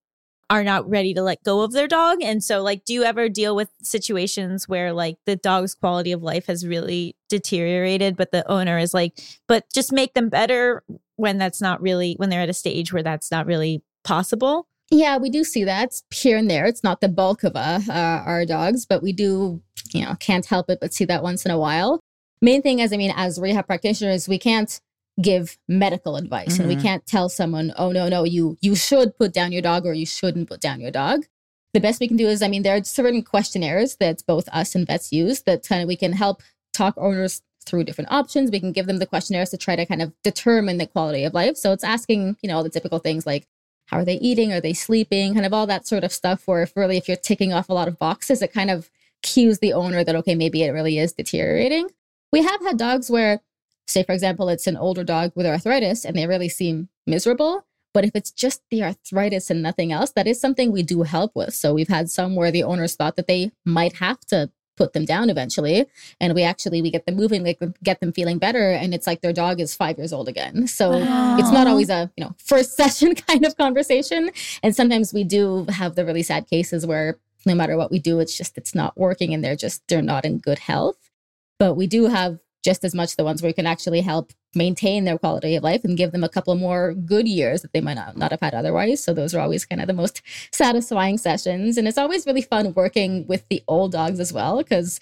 are 0.49 0.63
not 0.63 0.89
ready 0.89 1.13
to 1.15 1.23
let 1.23 1.43
go 1.43 1.63
of 1.63 1.73
their 1.73 1.89
dog. 1.89 2.23
And 2.23 2.43
so, 2.43 2.63
like, 2.63 2.85
do 2.85 2.95
you 2.95 3.03
ever 3.03 3.29
deal 3.29 3.57
with 3.57 3.69
situations 3.83 4.69
where 4.69 4.93
like 4.93 5.17
the 5.27 5.35
dog's 5.35 5.75
quality 5.75 6.13
of 6.13 6.23
life 6.23 6.47
has 6.47 6.65
really 6.65 7.17
deteriorated, 7.29 8.17
but 8.17 8.31
the 8.31 8.49
owner 8.49 8.79
is 8.79 8.95
like, 8.95 9.19
but 9.49 9.65
just 9.75 9.93
make 9.93 10.15
them 10.15 10.29
better 10.29 10.85
when 11.17 11.37
that's 11.39 11.61
not 11.61 11.83
really, 11.83 12.15
when 12.19 12.31
they're 12.31 12.43
at 12.43 12.49
a 12.49 12.55
stage 12.55 12.93
where 12.93 13.03
that's 13.03 13.33
not 13.33 13.45
really 13.45 13.83
possible? 14.05 14.68
Yeah, 14.91 15.19
we 15.19 15.29
do 15.29 15.45
see 15.45 15.65
that 15.65 16.01
here 16.11 16.39
and 16.39 16.51
there. 16.51 16.65
It's 16.67 16.83
not 16.83 17.01
the 17.01 17.09
bulk 17.09 17.45
of 17.45 17.55
uh, 17.57 17.81
uh, 17.89 17.93
our 18.25 18.47
dogs, 18.47 18.87
but 18.87 19.03
we 19.03 19.13
do, 19.13 19.61
you 19.93 20.03
know, 20.05 20.15
can't 20.19 20.47
help 20.47 20.71
it 20.71 20.79
but 20.81 20.95
see 20.95 21.05
that 21.05 21.23
once 21.23 21.45
in 21.45 21.51
a 21.51 21.59
while. 21.59 22.01
Main 22.41 22.63
thing 22.63 22.79
is, 22.79 22.93
I 22.93 22.97
mean, 22.97 23.13
as 23.17 23.39
rehab 23.39 23.67
practitioners, 23.67 24.29
we 24.29 24.39
can't 24.39 24.81
give 25.21 25.59
medical 25.69 26.17
advice 26.17 26.59
and 26.59 26.69
we 26.69 26.77
Mhm. 26.77 26.83
can't 26.83 27.07
tell 27.07 27.29
someone, 27.29 27.75
oh 27.77 27.91
no, 27.91 28.09
no, 28.09 28.23
you 28.25 28.57
you 28.61 28.77
should 28.77 29.17
put 29.19 29.33
down 29.33 29.51
your 29.53 29.63
dog 29.63 29.85
or 29.85 29.93
you 29.93 30.07
shouldn't 30.07 30.49
put 30.49 30.61
down 30.61 30.81
your 30.81 30.93
dog. 30.93 31.27
The 31.75 31.81
best 31.81 32.01
we 32.01 32.09
can 32.09 32.17
do 32.17 32.29
is, 32.29 32.41
I 32.41 32.49
mean, 32.49 32.63
there 32.63 32.77
are 32.77 32.85
certain 32.85 33.23
questionnaires 33.23 33.97
that 33.97 34.23
both 34.27 34.49
us 34.53 34.75
and 34.75 34.87
vets 34.87 35.13
use 35.13 35.43
that 35.43 35.67
kind 35.67 35.83
of 35.83 35.89
we 35.89 35.97
can 35.97 36.13
help 36.13 36.43
talk 36.73 36.95
owners 36.97 37.43
through 37.67 37.85
different 37.85 38.11
options. 38.13 38.51
We 38.51 38.61
can 38.61 38.73
give 38.73 38.87
them 38.87 38.99
the 39.01 39.07
questionnaires 39.07 39.51
to 39.51 39.59
try 39.59 39.77
to 39.77 39.85
kind 39.85 40.01
of 40.01 40.13
determine 40.23 40.79
the 40.79 40.87
quality 40.87 41.25
of 41.25 41.35
life. 41.35 41.57
So 41.59 41.73
it's 41.73 41.85
asking, 41.85 42.37
you 42.41 42.49
know, 42.49 42.57
all 42.57 42.63
the 42.63 42.71
typical 42.71 43.01
things 43.01 43.27
like 43.27 43.47
how 43.89 43.99
are 43.99 44.05
they 44.05 44.17
eating? 44.17 44.53
Are 44.53 44.61
they 44.61 44.75
sleeping? 44.75 45.35
Kind 45.35 45.47
of 45.47 45.55
all 45.55 45.67
that 45.67 45.87
sort 45.87 46.05
of 46.05 46.13
stuff. 46.13 46.47
Where 46.47 46.63
if 46.63 46.77
really, 46.77 46.99
if 46.99 47.09
you're 47.09 47.17
ticking 47.17 47.53
off 47.53 47.69
a 47.69 47.75
lot 47.75 47.89
of 47.89 47.99
boxes, 47.99 48.43
it 48.43 48.53
kind 48.53 48.71
of 48.71 48.91
cues 49.23 49.59
the 49.59 49.73
owner 49.73 50.05
that, 50.05 50.15
okay, 50.17 50.35
maybe 50.35 50.63
it 50.63 50.71
really 50.71 50.99
is 50.99 51.13
deteriorating. 51.13 51.89
We 52.31 52.43
have 52.43 52.61
had 52.61 52.77
dogs 52.77 53.11
where, 53.11 53.41
say, 53.87 54.03
for 54.03 54.13
example, 54.13 54.51
it's 54.51 54.67
an 54.67 54.77
older 54.77 55.05
dog 55.05 55.33
with 55.35 55.47
arthritis 55.47 56.05
and 56.05 56.17
they 56.17 56.27
really 56.27 56.51
seem 56.51 56.91
miserable. 57.07 57.65
But 57.95 58.05
if 58.05 58.11
it's 58.15 58.31
just 58.31 58.61
the 58.71 58.85
arthritis 58.85 59.49
and 59.51 59.63
nothing 59.63 59.91
else, 59.91 60.11
that 60.13 60.27
is 60.27 60.39
something 60.39 60.71
we 60.71 60.83
do 60.83 61.03
help 61.03 61.35
with. 61.35 61.55
So 61.55 61.73
we've 61.73 61.89
had 61.89 62.11
some 62.11 62.37
where 62.37 62.51
the 62.51 62.63
owners 62.65 62.95
thought 62.95 63.17
that 63.17 63.27
they 63.27 63.53
might 63.65 63.95
have 63.95 64.21
to 64.27 64.51
put 64.79 64.93
them 64.93 65.05
down 65.05 65.29
eventually. 65.29 65.87
And 66.21 66.35
we 66.35 66.43
actually 66.43 66.81
we 66.81 66.91
get 66.91 67.05
them 67.05 67.17
moving 67.17 67.45
like 67.45 67.61
get 67.83 68.01
them 68.01 68.13
feeling 68.13 68.39
better. 68.39 68.71
And 68.71 68.95
it's 68.95 69.07
like 69.07 69.21
their 69.21 69.33
dog 69.33 69.61
is 69.61 69.75
five 69.75 69.99
years 69.99 70.13
old 70.13 70.29
again. 70.29 70.67
So 70.69 70.93
it's 70.93 71.53
not 71.53 71.67
always 71.67 71.91
a 71.91 72.11
you 72.17 72.25
know 72.25 72.35
first 72.39 72.77
session 72.81 73.15
kind 73.15 73.45
of 73.45 73.57
conversation. 73.57 74.31
And 74.63 74.75
sometimes 74.75 75.13
we 75.13 75.25
do 75.25 75.67
have 75.69 75.97
the 75.97 76.05
really 76.07 76.23
sad 76.23 76.49
cases 76.49 76.87
where 76.87 77.19
no 77.45 77.55
matter 77.55 77.77
what 77.77 77.91
we 77.91 77.99
do 77.99 78.21
it's 78.21 78.37
just 78.37 78.57
it's 78.59 78.75
not 78.75 78.97
working 78.97 79.35
and 79.35 79.45
they're 79.45 79.57
just 79.57 79.87
they're 79.89 80.03
not 80.15 80.25
in 80.25 80.39
good 80.39 80.61
health. 80.61 81.11
But 81.59 81.75
we 81.75 81.87
do 81.87 82.07
have 82.07 82.39
just 82.65 82.85
as 82.85 82.95
much 82.95 83.17
the 83.17 83.25
ones 83.25 83.43
where 83.43 83.49
we 83.49 83.55
can 83.55 83.67
actually 83.67 84.01
help 84.01 84.33
maintain 84.55 85.05
their 85.05 85.19
quality 85.19 85.57
of 85.57 85.63
life 85.63 85.85
and 85.85 85.97
give 85.97 86.13
them 86.13 86.25
a 86.25 86.29
couple 86.29 86.55
more 86.55 86.95
good 86.95 87.29
years 87.29 87.63
that 87.63 87.73
they 87.73 87.81
might 87.81 87.95
not, 87.95 88.17
not 88.17 88.31
have 88.31 88.41
had 88.41 88.55
otherwise. 88.55 89.03
So 89.03 89.13
those 89.13 89.35
are 89.35 89.41
always 89.41 89.65
kind 89.65 89.81
of 89.81 89.87
the 89.87 89.93
most 89.93 90.23
satisfying 90.53 91.19
sessions. 91.19 91.77
And 91.77 91.87
it's 91.87 91.99
always 91.99 92.27
really 92.27 92.43
fun 92.43 92.73
working 92.75 93.27
with 93.27 93.47
the 93.49 93.63
old 93.69 93.93
dogs 93.93 94.21
as 94.21 94.33
well, 94.33 94.59
because 94.59 95.01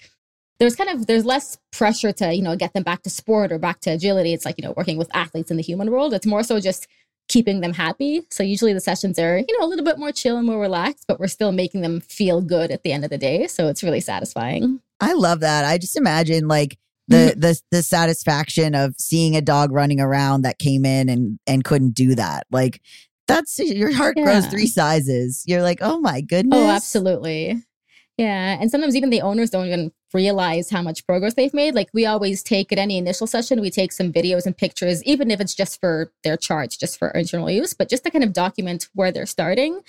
there's 0.59 0.75
kind 0.75 0.89
of 0.89 1.07
there's 1.07 1.25
less 1.25 1.57
pressure 1.71 2.11
to, 2.11 2.33
you 2.33 2.41
know, 2.41 2.55
get 2.55 2.73
them 2.73 2.83
back 2.83 3.03
to 3.03 3.09
sport 3.09 3.51
or 3.51 3.59
back 3.59 3.79
to 3.81 3.91
agility. 3.91 4.33
It's 4.33 4.45
like, 4.45 4.57
you 4.57 4.63
know, 4.63 4.73
working 4.75 4.97
with 4.97 5.15
athletes 5.15 5.51
in 5.51 5.57
the 5.57 5.63
human 5.63 5.91
world. 5.91 6.13
It's 6.13 6.25
more 6.25 6.43
so 6.43 6.59
just 6.59 6.87
keeping 7.29 7.61
them 7.61 7.73
happy. 7.73 8.23
So 8.29 8.43
usually 8.43 8.73
the 8.73 8.79
sessions 8.79 9.19
are, 9.19 9.37
you 9.37 9.59
know, 9.59 9.65
a 9.65 9.67
little 9.67 9.85
bit 9.85 9.99
more 9.99 10.11
chill 10.11 10.37
and 10.37 10.47
more 10.47 10.59
relaxed, 10.59 11.05
but 11.07 11.19
we're 11.19 11.27
still 11.27 11.51
making 11.51 11.81
them 11.81 11.99
feel 11.99 12.41
good 12.41 12.71
at 12.71 12.83
the 12.83 12.91
end 12.91 13.03
of 13.03 13.09
the 13.09 13.17
day. 13.17 13.47
So 13.47 13.67
it's 13.67 13.83
really 13.83 13.99
satisfying. 13.99 14.81
I 14.99 15.13
love 15.13 15.41
that. 15.41 15.65
I 15.65 15.77
just 15.77 15.97
imagine 15.97 16.47
like 16.47 16.77
the 17.07 17.15
mm-hmm. 17.15 17.39
the 17.39 17.61
the 17.71 17.83
satisfaction 17.83 18.75
of 18.75 18.95
seeing 18.97 19.35
a 19.35 19.41
dog 19.41 19.71
running 19.71 19.99
around 19.99 20.41
that 20.43 20.59
came 20.59 20.85
in 20.85 21.09
and 21.09 21.39
and 21.47 21.63
couldn't 21.63 21.93
do 21.93 22.15
that. 22.15 22.45
Like 22.51 22.81
that's 23.27 23.59
your 23.59 23.93
heart 23.93 24.15
grows 24.15 24.47
three 24.47 24.67
sizes. 24.67 25.43
You're 25.45 25.61
like, 25.61 25.79
oh 25.81 25.99
my 25.99 26.19
oh, 26.19 26.27
goodness. 26.27 26.59
Oh, 26.59 26.69
absolutely. 26.69 27.61
Yeah. 28.17 28.57
And 28.59 28.71
sometimes 28.71 28.95
even 28.95 29.11
the 29.11 29.21
owners 29.21 29.51
don't 29.51 29.67
even 29.67 29.91
realize 30.13 30.69
how 30.69 30.81
much 30.81 31.05
progress 31.05 31.35
they've 31.35 31.53
made. 31.53 31.75
Like 31.75 31.89
we 31.93 32.05
always 32.05 32.41
take 32.41 32.71
at 32.71 32.79
any 32.79 32.97
initial 32.97 33.27
session, 33.27 33.61
we 33.61 33.69
take 33.69 33.91
some 33.91 34.11
videos 34.11 34.45
and 34.45 34.57
pictures, 34.57 35.03
even 35.03 35.29
if 35.29 35.39
it's 35.39 35.53
just 35.53 35.79
for 35.79 36.11
their 36.23 36.37
charts, 36.37 36.77
just 36.77 36.97
for 36.97 37.09
internal 37.09 37.51
use, 37.51 37.73
but 37.73 37.89
just 37.89 38.03
to 38.05 38.09
kind 38.09 38.23
of 38.23 38.33
document 38.33 38.87
where 38.93 39.11
they're 39.11 39.27
starting. 39.27 39.81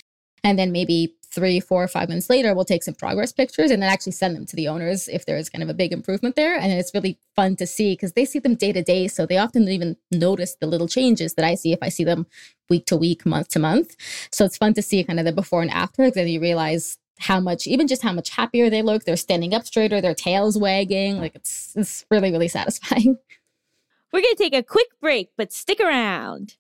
And 0.45 0.59
then 0.59 0.73
maybe 0.73 1.15
three, 1.39 1.61
four, 1.61 1.87
five 1.87 2.09
months 2.09 2.29
later, 2.29 2.53
we'll 2.53 2.65
take 2.65 2.83
some 2.83 2.95
progress 2.95 3.31
pictures 3.31 3.71
and 3.71 3.81
then 3.81 3.89
actually 3.89 4.11
send 4.11 4.35
them 4.35 4.45
to 4.45 4.57
the 4.57 4.67
owners 4.67 5.07
if 5.07 5.25
there's 5.25 5.49
kind 5.49 5.63
of 5.63 5.69
a 5.69 5.75
big 5.75 5.93
improvement 5.93 6.35
there. 6.35 6.59
And 6.59 6.73
it's 6.73 6.93
really 6.93 7.17
fun 7.37 7.55
to 7.57 7.67
see 7.67 7.93
because 7.93 8.15
they 8.15 8.25
see 8.25 8.41
them 8.41 8.57
day 8.57 8.73
to 8.73 8.83
day. 8.83 9.07
So 9.07 9.25
they 9.25 9.39
often 9.39 9.63
don't 9.63 9.73
even 9.73 9.97
notice 10.11 10.57
the 10.57 10.67
little 10.67 10.89
changes 10.89 11.35
that 11.35 11.45
I 11.45 11.55
see 11.55 11.73
if 11.73 11.79
I 11.81 11.91
see 11.91 12.03
them 12.03 12.27
week 12.69 12.87
to 12.87 12.97
week, 12.97 13.25
month 13.25 13.49
to 13.51 13.61
month. 13.61 13.95
So 14.33 14.45
it's 14.45 14.57
fun 14.57 14.75
to 14.75 14.83
see 14.83 15.05
kind 15.05 15.21
of 15.21 15.25
the 15.25 15.33
before 15.33 15.63
and 15.63 15.71
after 15.71 16.03
because 16.03 16.17
then 16.17 16.27
you 16.27 16.41
realize 16.41 16.99
how 17.21 17.39
much, 17.39 17.69
even 17.69 17.87
just 17.87 18.03
how 18.03 18.13
much 18.13 18.31
happier 18.31 18.69
they 18.69 18.83
look. 18.83 19.05
They're 19.05 19.17
standing 19.17 19.55
up 19.55 19.65
straighter, 19.65 20.01
their 20.01 20.15
tails 20.15 20.59
wagging. 20.59 21.19
Like 21.19 21.37
it's, 21.37 21.73
it's 21.77 22.05
really, 22.11 22.33
really 22.33 22.49
satisfying. 22.49 23.17
We're 24.13 24.23
going 24.23 24.35
to 24.35 24.43
take 24.43 24.55
a 24.55 24.63
quick 24.65 24.89
break, 25.01 25.31
but 25.37 25.53
stick 25.53 25.79
around. 25.79 26.57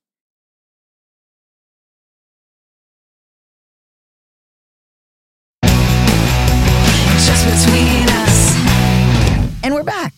And 9.65 9.75
we're 9.75 9.83
back. 9.83 10.13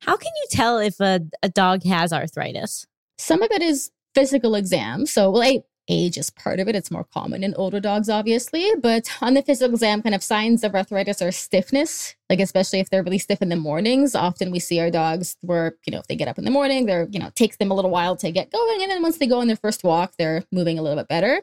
How 0.00 0.16
can 0.16 0.32
you 0.42 0.46
tell 0.50 0.78
if 0.78 0.98
a, 1.00 1.20
a 1.42 1.48
dog 1.48 1.84
has 1.84 2.12
arthritis? 2.12 2.86
Some 3.16 3.42
of 3.42 3.50
it 3.52 3.62
is 3.62 3.90
physical 4.14 4.54
exam. 4.54 5.06
So, 5.06 5.30
well, 5.30 5.42
a- 5.42 5.64
age 5.88 6.18
is 6.18 6.30
part 6.30 6.60
of 6.60 6.68
it. 6.68 6.74
It's 6.74 6.90
more 6.90 7.04
common 7.04 7.44
in 7.44 7.54
older 7.54 7.80
dogs, 7.80 8.08
obviously. 8.08 8.68
But 8.80 9.08
on 9.20 9.34
the 9.34 9.42
physical 9.42 9.74
exam, 9.74 10.02
kind 10.02 10.14
of 10.14 10.22
signs 10.22 10.64
of 10.64 10.74
arthritis 10.74 11.22
are 11.22 11.32
stiffness, 11.32 12.14
like 12.28 12.40
especially 12.40 12.80
if 12.80 12.90
they're 12.90 13.02
really 13.02 13.18
stiff 13.18 13.40
in 13.40 13.48
the 13.48 13.56
mornings. 13.56 14.14
Often 14.14 14.50
we 14.50 14.58
see 14.58 14.80
our 14.80 14.90
dogs 14.90 15.36
where, 15.40 15.76
you 15.86 15.92
know, 15.92 16.00
if 16.00 16.08
they 16.08 16.16
get 16.16 16.28
up 16.28 16.38
in 16.38 16.44
the 16.44 16.50
morning, 16.50 16.86
they're, 16.86 17.08
you 17.10 17.20
know, 17.20 17.30
takes 17.34 17.56
them 17.56 17.70
a 17.70 17.74
little 17.74 17.90
while 17.90 18.16
to 18.16 18.30
get 18.32 18.50
going. 18.50 18.82
And 18.82 18.90
then 18.90 19.02
once 19.02 19.18
they 19.18 19.26
go 19.26 19.40
on 19.40 19.46
their 19.46 19.56
first 19.56 19.84
walk, 19.84 20.14
they're 20.18 20.42
moving 20.50 20.78
a 20.78 20.82
little 20.82 20.98
bit 20.98 21.08
better. 21.08 21.42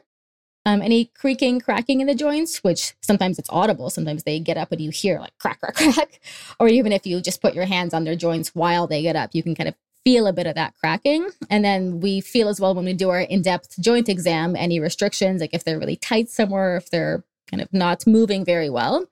Um, 0.66 0.82
any 0.82 1.06
creaking, 1.06 1.60
cracking 1.60 2.02
in 2.02 2.06
the 2.06 2.14
joints, 2.14 2.58
which 2.58 2.94
sometimes 3.00 3.38
it's 3.38 3.48
audible. 3.50 3.88
Sometimes 3.88 4.24
they 4.24 4.38
get 4.38 4.58
up 4.58 4.72
and 4.72 4.80
you 4.80 4.90
hear 4.90 5.18
like 5.18 5.36
crack, 5.38 5.60
crack, 5.60 5.74
crack. 5.94 6.20
Or 6.58 6.68
even 6.68 6.92
if 6.92 7.06
you 7.06 7.20
just 7.22 7.40
put 7.40 7.54
your 7.54 7.64
hands 7.64 7.94
on 7.94 8.04
their 8.04 8.14
joints 8.14 8.54
while 8.54 8.86
they 8.86 9.00
get 9.00 9.16
up, 9.16 9.30
you 9.32 9.42
can 9.42 9.54
kind 9.54 9.68
of 9.68 9.74
feel 10.04 10.26
a 10.26 10.32
bit 10.32 10.46
of 10.46 10.54
that 10.54 10.74
cracking. 10.76 11.28
And 11.48 11.64
then 11.64 12.00
we 12.00 12.20
feel 12.20 12.48
as 12.48 12.60
well 12.60 12.74
when 12.74 12.84
we 12.84 12.92
do 12.92 13.10
our 13.10 13.20
in 13.20 13.42
depth 13.42 13.80
joint 13.80 14.08
exam 14.08 14.56
any 14.56 14.80
restrictions, 14.80 15.40
like 15.40 15.54
if 15.54 15.64
they're 15.64 15.78
really 15.78 15.96
tight 15.96 16.28
somewhere, 16.28 16.76
if 16.76 16.90
they're 16.90 17.24
kind 17.50 17.60
of 17.60 17.72
not 17.72 18.06
moving 18.06 18.44
very 18.44 18.70
well. 18.70 19.06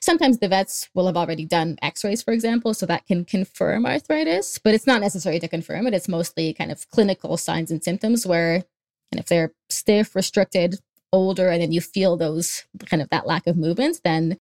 Sometimes 0.00 0.38
the 0.38 0.48
vets 0.48 0.88
will 0.94 1.06
have 1.06 1.16
already 1.16 1.44
done 1.44 1.78
x 1.82 2.04
rays, 2.04 2.22
for 2.22 2.32
example, 2.32 2.74
so 2.74 2.86
that 2.86 3.06
can 3.06 3.24
confirm 3.24 3.86
arthritis, 3.86 4.58
but 4.58 4.74
it's 4.74 4.86
not 4.86 5.00
necessary 5.00 5.38
to 5.40 5.48
confirm 5.48 5.86
it. 5.86 5.94
It's 5.94 6.08
mostly 6.08 6.52
kind 6.52 6.70
of 6.70 6.88
clinical 6.90 7.36
signs 7.36 7.70
and 7.70 7.82
symptoms 7.82 8.26
where, 8.26 8.64
and 9.10 9.18
if 9.18 9.26
they're 9.26 9.52
stiff, 9.70 10.14
restricted, 10.14 10.78
older, 11.12 11.48
and 11.48 11.62
then 11.62 11.72
you 11.72 11.80
feel 11.80 12.16
those 12.16 12.64
kind 12.86 13.02
of 13.02 13.08
that 13.10 13.26
lack 13.26 13.46
of 13.46 13.56
movement, 13.56 14.00
then 14.04 14.38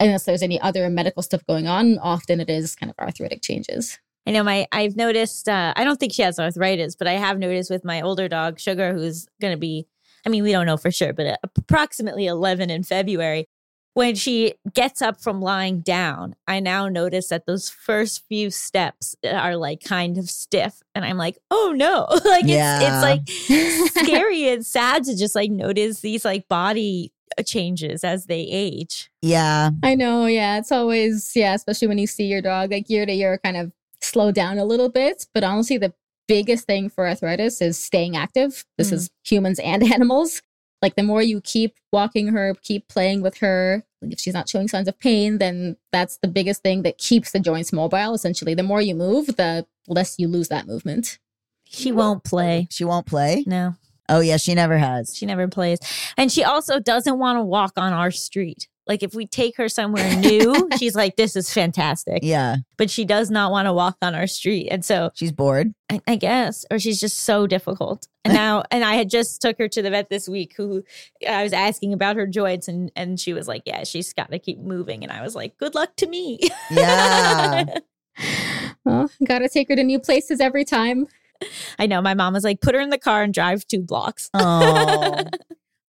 unless 0.00 0.24
there's 0.24 0.42
any 0.42 0.60
other 0.60 0.88
medical 0.90 1.22
stuff 1.22 1.46
going 1.46 1.66
on, 1.66 1.98
often 1.98 2.40
it 2.40 2.50
is 2.50 2.74
kind 2.74 2.90
of 2.90 2.98
arthritic 2.98 3.42
changes. 3.42 3.98
I 4.26 4.30
know 4.30 4.44
my 4.44 4.66
I've 4.70 4.96
noticed 4.96 5.48
uh, 5.48 5.72
I 5.76 5.84
don't 5.84 5.98
think 5.98 6.12
she 6.12 6.22
has 6.22 6.38
arthritis, 6.38 6.94
but 6.94 7.08
I 7.08 7.14
have 7.14 7.38
noticed 7.38 7.70
with 7.70 7.84
my 7.84 8.00
older 8.00 8.28
dog 8.28 8.60
Sugar 8.60 8.94
who's 8.94 9.26
going 9.40 9.52
to 9.52 9.58
be 9.58 9.86
I 10.24 10.28
mean 10.28 10.44
we 10.44 10.52
don't 10.52 10.66
know 10.66 10.76
for 10.76 10.90
sure, 10.90 11.12
but 11.12 11.26
uh, 11.26 11.36
approximately 11.56 12.26
11 12.26 12.70
in 12.70 12.84
February 12.84 13.48
when 13.94 14.14
she 14.14 14.54
gets 14.74 15.02
up 15.02 15.20
from 15.20 15.40
lying 15.42 15.80
down, 15.80 16.34
I 16.46 16.60
now 16.60 16.88
notice 16.88 17.28
that 17.28 17.46
those 17.46 17.68
first 17.68 18.24
few 18.28 18.50
steps 18.50 19.14
are 19.24 19.56
like 19.56 19.82
kind 19.84 20.16
of 20.18 20.30
stiff 20.30 20.82
and 20.94 21.04
I'm 21.04 21.16
like, 21.18 21.38
"Oh 21.50 21.72
no." 21.76 22.06
like 22.24 22.44
Yeah. 22.46 22.80
it's 22.80 23.48
it's 23.48 23.92
like 23.96 24.06
scary 24.06 24.48
and 24.48 24.64
sad 24.64 25.04
to 25.04 25.16
just 25.16 25.34
like 25.34 25.50
notice 25.50 26.00
these 26.00 26.24
like 26.24 26.48
body 26.48 27.12
uh, 27.38 27.42
changes 27.42 28.02
as 28.04 28.26
they 28.26 28.40
age. 28.50 29.10
Yeah. 29.20 29.70
I 29.82 29.94
know, 29.94 30.26
yeah. 30.26 30.58
It's 30.58 30.72
always, 30.72 31.32
yeah, 31.34 31.54
especially 31.54 31.88
when 31.88 31.98
you 31.98 32.06
see 32.06 32.24
your 32.24 32.42
dog 32.42 32.70
like 32.70 32.88
year 32.90 33.04
to 33.06 33.12
year 33.12 33.38
kind 33.44 33.56
of 33.56 33.72
slow 34.00 34.32
down 34.32 34.58
a 34.58 34.64
little 34.64 34.88
bit. 34.88 35.26
But 35.34 35.44
honestly, 35.44 35.78
the 35.78 35.92
biggest 36.28 36.66
thing 36.66 36.88
for 36.88 37.06
arthritis 37.08 37.60
is 37.60 37.78
staying 37.78 38.16
active. 38.16 38.64
This 38.78 38.90
Mm. 38.90 38.94
is 38.94 39.10
humans 39.24 39.58
and 39.58 39.82
animals. 39.92 40.40
Like 40.82 40.96
the 40.96 41.02
more 41.02 41.22
you 41.22 41.40
keep 41.40 41.76
walking 41.92 42.28
her, 42.28 42.54
keep 42.62 42.88
playing 42.88 43.22
with 43.22 43.38
her, 43.38 43.84
if 44.02 44.18
she's 44.18 44.34
not 44.34 44.48
showing 44.48 44.68
signs 44.68 44.88
of 44.88 44.98
pain, 44.98 45.38
then 45.38 45.76
that's 45.92 46.18
the 46.18 46.28
biggest 46.28 46.62
thing 46.62 46.82
that 46.82 46.98
keeps 46.98 47.30
the 47.30 47.40
joints 47.40 47.72
mobile. 47.72 48.14
Essentially, 48.14 48.54
the 48.54 48.64
more 48.64 48.82
you 48.82 48.94
move, 48.94 49.26
the 49.36 49.66
less 49.86 50.18
you 50.18 50.28
lose 50.28 50.48
that 50.48 50.66
movement. 50.66 51.18
She 51.64 51.92
won't 51.92 52.24
play. 52.24 52.66
She 52.70 52.84
won't 52.84 53.06
play. 53.06 53.44
No. 53.46 53.76
Oh 54.08 54.20
yeah, 54.20 54.36
she 54.36 54.54
never 54.54 54.76
has. 54.76 55.16
She 55.16 55.24
never 55.24 55.48
plays. 55.48 55.78
And 56.18 56.30
she 56.30 56.44
also 56.44 56.80
doesn't 56.80 57.18
want 57.18 57.38
to 57.38 57.42
walk 57.42 57.72
on 57.76 57.92
our 57.92 58.10
street. 58.10 58.68
Like 58.86 59.02
if 59.02 59.14
we 59.14 59.26
take 59.26 59.56
her 59.56 59.68
somewhere 59.68 60.16
new, 60.20 60.68
she's 60.78 60.94
like, 60.94 61.16
this 61.16 61.36
is 61.36 61.52
fantastic. 61.52 62.20
Yeah. 62.22 62.56
But 62.76 62.90
she 62.90 63.04
does 63.04 63.30
not 63.30 63.50
want 63.50 63.66
to 63.66 63.72
walk 63.72 63.96
on 64.02 64.14
our 64.14 64.26
street. 64.26 64.68
And 64.70 64.84
so 64.84 65.10
She's 65.14 65.32
bored. 65.32 65.74
I, 65.90 66.00
I 66.06 66.16
guess, 66.16 66.64
or 66.70 66.78
she's 66.78 67.00
just 67.00 67.20
so 67.20 67.46
difficult. 67.46 68.08
And 68.24 68.34
now, 68.34 68.64
and 68.70 68.84
I 68.84 68.94
had 68.94 69.08
just 69.08 69.40
took 69.40 69.58
her 69.58 69.68
to 69.68 69.82
the 69.82 69.90
vet 69.90 70.08
this 70.10 70.28
week 70.28 70.54
who 70.56 70.82
I 71.28 71.42
was 71.42 71.52
asking 71.52 71.92
about 71.92 72.16
her 72.16 72.26
joints 72.26 72.68
and, 72.68 72.90
and 72.96 73.18
she 73.20 73.32
was 73.32 73.46
like, 73.48 73.62
yeah, 73.66 73.84
she's 73.84 74.12
got 74.12 74.30
to 74.30 74.38
keep 74.38 74.58
moving. 74.58 75.02
And 75.02 75.12
I 75.12 75.22
was 75.22 75.34
like, 75.34 75.56
good 75.58 75.74
luck 75.74 75.96
to 75.96 76.06
me. 76.06 76.40
Yeah. 76.70 77.64
Well, 78.84 79.10
gotta 79.26 79.48
take 79.48 79.68
her 79.68 79.76
to 79.76 79.82
new 79.84 79.98
places 79.98 80.40
every 80.40 80.64
time. 80.64 81.06
I 81.78 81.86
know. 81.86 82.02
My 82.02 82.14
mom 82.14 82.34
was 82.34 82.44
like, 82.44 82.60
put 82.60 82.74
her 82.74 82.80
in 82.80 82.90
the 82.90 82.98
car 82.98 83.22
and 83.22 83.32
drive 83.32 83.66
two 83.66 83.80
blocks. 83.82 84.28
Oh. 84.34 85.24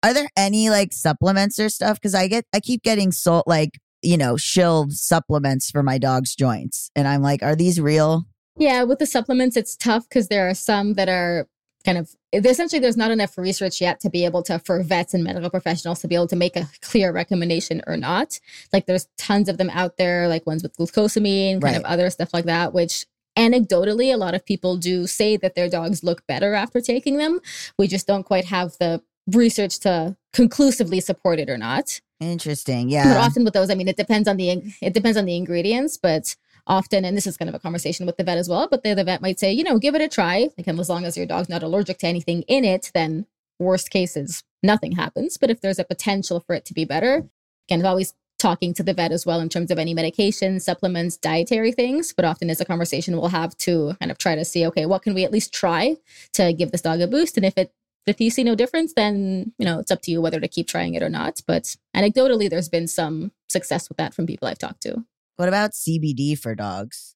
Are 0.02 0.14
there 0.14 0.28
any 0.36 0.70
like 0.70 0.92
supplements 0.92 1.58
or 1.58 1.68
stuff? 1.68 1.96
Because 1.96 2.14
I 2.14 2.28
get 2.28 2.44
I 2.52 2.60
keep 2.60 2.82
getting 2.82 3.12
salt 3.12 3.46
like, 3.46 3.78
you 4.02 4.16
know, 4.16 4.36
shilled 4.36 4.92
supplements 4.92 5.70
for 5.70 5.82
my 5.82 5.98
dog's 5.98 6.34
joints. 6.34 6.90
And 6.96 7.06
I'm 7.06 7.22
like, 7.22 7.42
are 7.42 7.56
these 7.56 7.80
real? 7.80 8.24
Yeah, 8.56 8.82
with 8.82 8.98
the 8.98 9.06
supplements, 9.06 9.56
it's 9.56 9.76
tough 9.76 10.08
because 10.08 10.28
there 10.28 10.48
are 10.48 10.54
some 10.54 10.94
that 10.94 11.08
are 11.08 11.48
kind 11.84 11.98
of 11.98 12.14
essentially 12.32 12.78
there's 12.78 12.96
not 12.96 13.10
enough 13.10 13.36
research 13.36 13.80
yet 13.80 14.00
to 14.00 14.10
be 14.10 14.24
able 14.24 14.42
to 14.44 14.58
for 14.60 14.82
vets 14.82 15.14
and 15.14 15.24
medical 15.24 15.50
professionals 15.50 16.00
to 16.00 16.08
be 16.08 16.14
able 16.14 16.28
to 16.28 16.36
make 16.36 16.56
a 16.56 16.68
clear 16.80 17.12
recommendation 17.12 17.82
or 17.86 17.96
not. 17.96 18.38
Like 18.72 18.86
there's 18.86 19.08
tons 19.18 19.48
of 19.48 19.58
them 19.58 19.70
out 19.70 19.96
there, 19.96 20.28
like 20.28 20.46
ones 20.46 20.62
with 20.62 20.76
glucosamine, 20.76 21.60
kind 21.60 21.76
of 21.76 21.84
other 21.84 22.08
stuff 22.10 22.32
like 22.32 22.44
that, 22.44 22.72
which 22.72 23.06
anecdotally 23.36 24.12
a 24.12 24.16
lot 24.16 24.34
of 24.34 24.44
people 24.44 24.76
do 24.76 25.06
say 25.06 25.36
that 25.38 25.54
their 25.54 25.68
dogs 25.68 26.04
look 26.04 26.26
better 26.26 26.54
after 26.54 26.80
taking 26.80 27.16
them. 27.16 27.40
We 27.78 27.86
just 27.86 28.06
don't 28.06 28.24
quite 28.24 28.44
have 28.46 28.76
the 28.78 29.02
research 29.26 29.78
to 29.80 30.16
conclusively 30.32 31.00
support 31.00 31.38
it 31.38 31.50
or 31.50 31.58
not. 31.58 32.00
Interesting. 32.20 32.88
Yeah. 32.88 33.04
But 33.04 33.16
often 33.18 33.44
with 33.44 33.54
those, 33.54 33.70
I 33.70 33.74
mean, 33.74 33.88
it 33.88 33.96
depends 33.96 34.28
on 34.28 34.36
the 34.36 34.62
it 34.80 34.94
depends 34.94 35.18
on 35.18 35.24
the 35.24 35.36
ingredients, 35.36 35.96
but 35.96 36.36
often, 36.66 37.04
and 37.04 37.16
this 37.16 37.26
is 37.26 37.36
kind 37.36 37.48
of 37.48 37.54
a 37.54 37.58
conversation 37.58 38.06
with 38.06 38.16
the 38.16 38.24
vet 38.24 38.38
as 38.38 38.48
well. 38.48 38.68
But 38.70 38.82
the, 38.82 38.94
the 38.94 39.04
vet 39.04 39.20
might 39.20 39.40
say, 39.40 39.52
you 39.52 39.64
know, 39.64 39.78
give 39.78 39.94
it 39.94 40.00
a 40.00 40.08
try. 40.08 40.50
Like, 40.56 40.66
and 40.66 40.78
as 40.78 40.88
long 40.88 41.04
as 41.04 41.16
your 41.16 41.26
dog's 41.26 41.48
not 41.48 41.62
allergic 41.62 41.98
to 41.98 42.06
anything 42.06 42.42
in 42.42 42.64
it, 42.64 42.90
then 42.94 43.26
worst 43.58 43.90
cases, 43.90 44.44
nothing 44.62 44.92
happens. 44.92 45.36
But 45.36 45.50
if 45.50 45.60
there's 45.60 45.78
a 45.78 45.84
potential 45.84 46.40
for 46.40 46.54
it 46.54 46.64
to 46.66 46.74
be 46.74 46.84
better, 46.84 47.28
again, 47.68 47.84
always 47.84 48.14
talking 48.38 48.74
to 48.74 48.82
the 48.82 48.94
vet 48.94 49.12
as 49.12 49.24
well 49.24 49.40
in 49.40 49.48
terms 49.48 49.70
of 49.70 49.78
any 49.78 49.94
medication, 49.94 50.58
supplements, 50.58 51.16
dietary 51.16 51.70
things. 51.70 52.12
But 52.12 52.24
often, 52.24 52.50
it's 52.50 52.60
a 52.60 52.64
conversation 52.64 53.16
we'll 53.16 53.28
have 53.28 53.56
to 53.58 53.96
kind 54.00 54.10
of 54.10 54.18
try 54.18 54.34
to 54.34 54.44
see, 54.44 54.66
okay, 54.66 54.86
what 54.86 55.02
can 55.02 55.14
we 55.14 55.24
at 55.24 55.32
least 55.32 55.52
try 55.52 55.96
to 56.34 56.52
give 56.52 56.72
this 56.72 56.82
dog 56.82 57.00
a 57.00 57.06
boost? 57.06 57.36
And 57.36 57.46
if 57.46 57.56
it 57.56 57.72
if 58.06 58.20
you 58.20 58.30
see 58.30 58.44
no 58.44 58.54
difference, 58.54 58.92
then 58.94 59.52
you 59.58 59.64
know 59.64 59.78
it's 59.78 59.90
up 59.90 60.02
to 60.02 60.10
you 60.10 60.20
whether 60.20 60.40
to 60.40 60.48
keep 60.48 60.68
trying 60.68 60.94
it 60.94 61.02
or 61.02 61.08
not. 61.08 61.40
But 61.46 61.76
anecdotally, 61.94 62.50
there's 62.50 62.68
been 62.68 62.88
some 62.88 63.32
success 63.48 63.88
with 63.88 63.98
that 63.98 64.14
from 64.14 64.26
people 64.26 64.48
I've 64.48 64.58
talked 64.58 64.82
to. 64.82 65.04
What 65.36 65.48
about 65.48 65.72
CBD 65.72 66.38
for 66.38 66.54
dogs? 66.54 67.14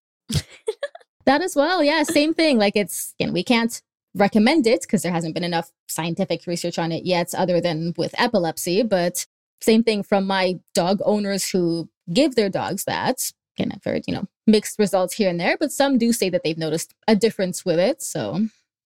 That 1.27 1.43
as 1.43 1.57
well. 1.57 1.83
Yeah, 1.83 2.05
same 2.05 2.35
thing. 2.35 2.57
Like 2.57 2.77
it's, 2.77 3.13
again, 3.19 3.33
we 3.33 3.43
can't 3.43 3.83
recommend 4.15 4.67
it 4.67 4.83
because 4.83 5.03
there 5.03 5.13
hasn't 5.13 5.35
been 5.35 5.43
enough 5.45 5.73
scientific 5.89 6.47
research 6.47 6.79
on 6.79 6.93
it 6.93 7.05
yet, 7.05 7.35
other 7.35 7.61
than 7.61 7.95
with 7.97 8.15
epilepsy. 8.17 8.85
But 8.85 9.27
same 9.61 9.83
thing 9.83 10.05
from 10.05 10.25
my 10.27 10.61
dog 10.73 11.01
owners 11.05 11.51
who 11.51 11.89
give 12.13 12.37
their 12.37 12.49
dogs 12.49 12.85
that. 12.85 13.33
Again, 13.59 13.73
I've 13.75 13.83
heard, 13.83 14.05
you 14.07 14.15
know, 14.15 14.29
mixed 14.47 14.79
results 14.79 15.15
here 15.15 15.29
and 15.29 15.41
there, 15.41 15.57
but 15.59 15.73
some 15.73 15.99
do 15.99 16.13
say 16.13 16.31
that 16.31 16.45
they've 16.45 16.57
noticed 16.57 16.95
a 17.09 17.17
difference 17.17 17.65
with 17.65 17.81
it. 17.81 18.03
So 18.03 18.47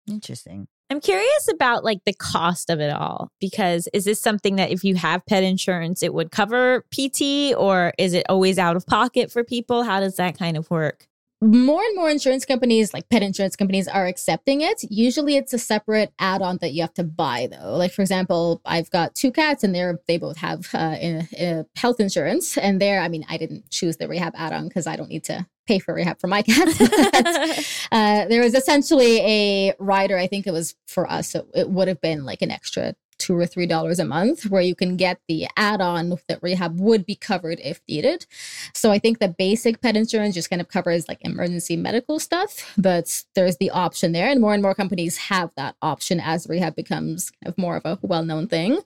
Interesting. 0.09 0.69
I'm 0.91 1.01
curious 1.01 1.49
about 1.53 1.85
like 1.85 2.05
the 2.07 2.15
cost 2.15 2.71
of 2.71 2.81
it 2.81 2.91
all 2.91 3.31
because 3.41 3.89
is 3.93 4.05
this 4.05 4.21
something 4.21 4.57
that 4.57 4.71
if 4.71 4.85
you 4.85 4.95
have 4.95 5.25
pet 5.27 5.43
insurance, 5.43 6.03
it 6.03 6.15
would 6.15 6.31
cover 6.31 6.83
PT 6.91 7.55
or 7.57 7.93
is 7.99 8.15
it 8.15 8.25
always 8.29 8.59
out 8.59 8.75
of 8.75 8.87
pocket 8.87 9.31
for 9.31 9.45
people? 9.45 9.83
How 9.83 10.01
does 10.01 10.17
that 10.17 10.39
kind 10.39 10.57
of 10.57 10.71
work? 10.71 11.07
more 11.41 11.81
and 11.81 11.95
more 11.95 12.11
insurance 12.11 12.45
companies, 12.45 12.93
like 12.93 13.09
pet 13.11 13.23
insurance 13.23 13.55
companies, 13.55 13.87
are 13.87 14.07
accepting 14.07 14.61
it. 14.61 14.85
Usually, 14.91 15.37
it's 15.37 15.53
a 15.53 15.59
separate 15.59 16.13
add-on 16.19 16.59
that 16.61 16.73
you 16.73 16.83
have 16.83 16.95
to 16.95 17.05
buy, 17.05 17.49
though. 17.51 17.77
Like 17.77 17.93
for 17.93 18.03
example, 18.03 18.61
I've 18.65 18.91
got 18.91 19.15
two 19.15 19.31
cats, 19.31 19.63
and 19.63 19.75
they're 19.75 20.01
they 20.09 20.19
both 20.19 20.39
have 20.39 20.69
uh, 20.75 20.97
a, 21.01 21.29
a 21.39 21.67
health 21.77 22.01
insurance, 22.01 22.59
and 22.59 22.81
there, 22.81 23.01
I 23.01 23.09
mean, 23.09 23.25
I 23.29 23.37
didn't 23.37 23.71
choose 23.71 23.99
the 23.99 24.09
rehab 24.09 24.35
add-on 24.37 24.67
because 24.67 24.87
I 24.87 24.97
don't 24.97 25.09
need 25.09 25.25
to 25.25 25.47
pay 25.69 25.79
for 25.79 25.95
rehab 25.95 26.19
for 26.19 26.27
my 26.27 26.43
cats. 26.49 26.81
uh, 27.93 28.27
there 28.27 28.43
was 28.43 28.55
essentially 28.55 29.19
a 29.21 29.75
rider. 29.79 30.17
I 30.17 30.27
think 30.27 30.47
it 30.47 30.53
was 30.53 30.75
for 30.87 31.09
us. 31.11 31.35
It, 31.35 31.47
it 31.55 31.71
would 31.71 31.87
have 31.89 32.01
been 32.01 32.25
like 32.25 32.43
an 32.43 32.51
extra 32.51 32.95
two 33.19 33.37
or 33.37 33.47
three 33.47 33.67
dollars 33.67 33.99
a 33.99 34.05
month 34.05 34.47
where 34.47 34.63
you 34.63 34.75
can 34.75 34.97
get 34.97 35.21
the 35.27 35.47
add-on 35.57 36.17
that 36.29 36.39
rehab 36.41 36.79
would 36.79 37.05
be 37.05 37.17
covered 37.17 37.59
if 37.63 37.81
needed 37.89 38.25
so 38.73 38.93
i 38.93 38.99
think 38.99 39.19
the 39.19 39.29
basic 39.29 39.81
pet 39.83 39.97
insurance 39.97 40.37
just 40.37 40.49
kind 40.49 40.63
of 40.63 40.69
covers 40.69 41.09
like 41.09 41.19
emergency 41.23 41.77
medical 41.77 42.21
stuff 42.21 42.73
but 42.79 43.25
there's 43.35 43.57
the 43.57 43.71
option 43.71 44.13
there 44.13 44.29
and 44.29 44.41
more 44.41 44.55
and 44.55 44.63
more 44.63 44.75
companies 44.75 45.17
have 45.17 45.51
that 45.57 45.75
option 45.83 46.21
as 46.21 46.47
rehab 46.49 46.77
becomes 46.77 47.31
kind 47.43 47.53
of 47.53 47.59
more 47.59 47.77
of 47.77 47.85
a 47.85 47.99
well-known 48.03 48.47
thing 48.47 48.79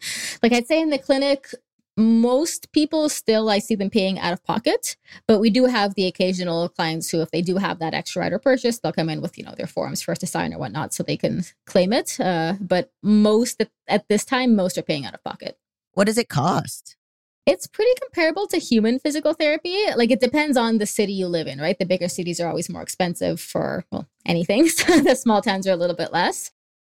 like 0.42 0.53
i'd 0.53 0.66
say 0.66 0.81
in 0.81 0.88
the 0.88 0.99
clinic 0.99 1.49
most 1.97 2.73
people 2.73 3.09
still 3.09 3.51
I 3.51 3.59
see 3.59 3.75
them 3.75 3.91
paying 3.91 4.19
out 4.19 4.33
of 4.33 4.43
pocket, 4.45 4.97
but 5.27 5.41
we 5.41 5.51
do 5.51 5.67
have 5.67 5.95
the 5.95 6.07
occasional 6.07 6.69
clients 6.69 7.11
who, 7.11 7.21
if 7.21 7.31
they 7.31 7.43
do 7.43 7.57
have 7.57 7.79
that 7.81 7.95
extra 7.95 8.23
rider 8.23 8.39
purchase, 8.39 8.79
they'll 8.79 8.93
come 8.93 9.11
in 9.11 9.21
with 9.21 9.37
you 9.37 9.45
know 9.45 9.55
their 9.57 9.67
forms 9.67 10.03
for 10.03 10.13
us 10.13 10.19
to 10.19 10.27
sign 10.27 10.55
or 10.55 10.59
whatnot, 10.59 10.95
so 10.95 11.03
they 11.03 11.17
can 11.17 11.45
claim 11.67 11.93
it. 11.93 12.19
Uh, 12.19 12.55
but 12.61 12.93
most 13.03 13.61
at, 13.61 13.71
at 13.89 14.09
this 14.09 14.25
time, 14.25 14.57
most 14.57 14.79
are 14.79 14.83
paying 14.83 15.05
out 15.05 15.15
of 15.15 15.23
pocket. 15.23 15.59
What 15.93 16.07
does 16.07 16.19
it 16.19 16.29
cost? 16.29 16.97
It's 17.45 17.67
pretty 17.67 17.91
comparable 18.01 18.47
to 18.49 18.59
human 18.59 19.01
physical 19.01 19.35
therapy. 19.35 19.77
Like 19.97 20.13
it 20.13 20.21
depends 20.21 20.57
on 20.57 20.79
the 20.79 20.87
city 20.87 21.13
you 21.13 21.27
live 21.27 21.49
in, 21.49 21.61
right? 21.61 21.77
The 21.77 21.85
bigger 21.85 22.09
cities 22.09 22.41
are 22.41 22.49
always 22.49 22.71
more 22.71 22.83
expensive 22.83 23.41
for 23.41 23.85
well 23.91 24.09
anything. 24.25 24.69
So 24.69 25.01
the 25.01 25.17
small 25.17 25.43
towns 25.43 25.67
are 25.67 25.73
a 25.73 25.77
little 25.77 25.97
bit 25.97 26.13
less. 26.13 26.53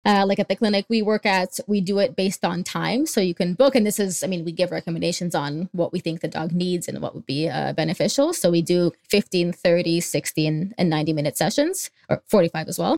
Uh, 0.06 0.24
like 0.26 0.38
at 0.38 0.48
the 0.48 0.56
clinic 0.56 0.84
we 0.88 1.00
work 1.00 1.24
at, 1.24 1.58
we 1.66 1.80
do 1.80 1.98
it 1.98 2.14
based 2.14 2.44
on 2.44 2.62
time. 2.62 3.06
So 3.06 3.20
you 3.20 3.34
can 3.34 3.54
book, 3.54 3.74
and 3.74 3.86
this 3.86 3.98
is, 3.98 4.22
I 4.22 4.26
mean, 4.26 4.44
we 4.44 4.52
give 4.52 4.70
recommendations 4.70 5.34
on 5.34 5.70
what 5.72 5.92
we 5.92 6.00
think 6.00 6.20
the 6.20 6.28
dog 6.28 6.52
needs 6.52 6.88
and 6.88 7.00
what 7.00 7.14
would 7.14 7.26
be 7.26 7.48
uh, 7.48 7.72
beneficial. 7.72 8.34
So 8.34 8.50
we 8.50 8.60
do 8.60 8.92
15, 9.08 9.52
30, 9.52 10.00
60, 10.00 10.46
and, 10.46 10.74
and 10.76 10.90
90 10.90 11.12
minute 11.14 11.38
sessions, 11.38 11.90
or 12.10 12.22
45 12.28 12.68
as 12.68 12.78
well. 12.78 12.96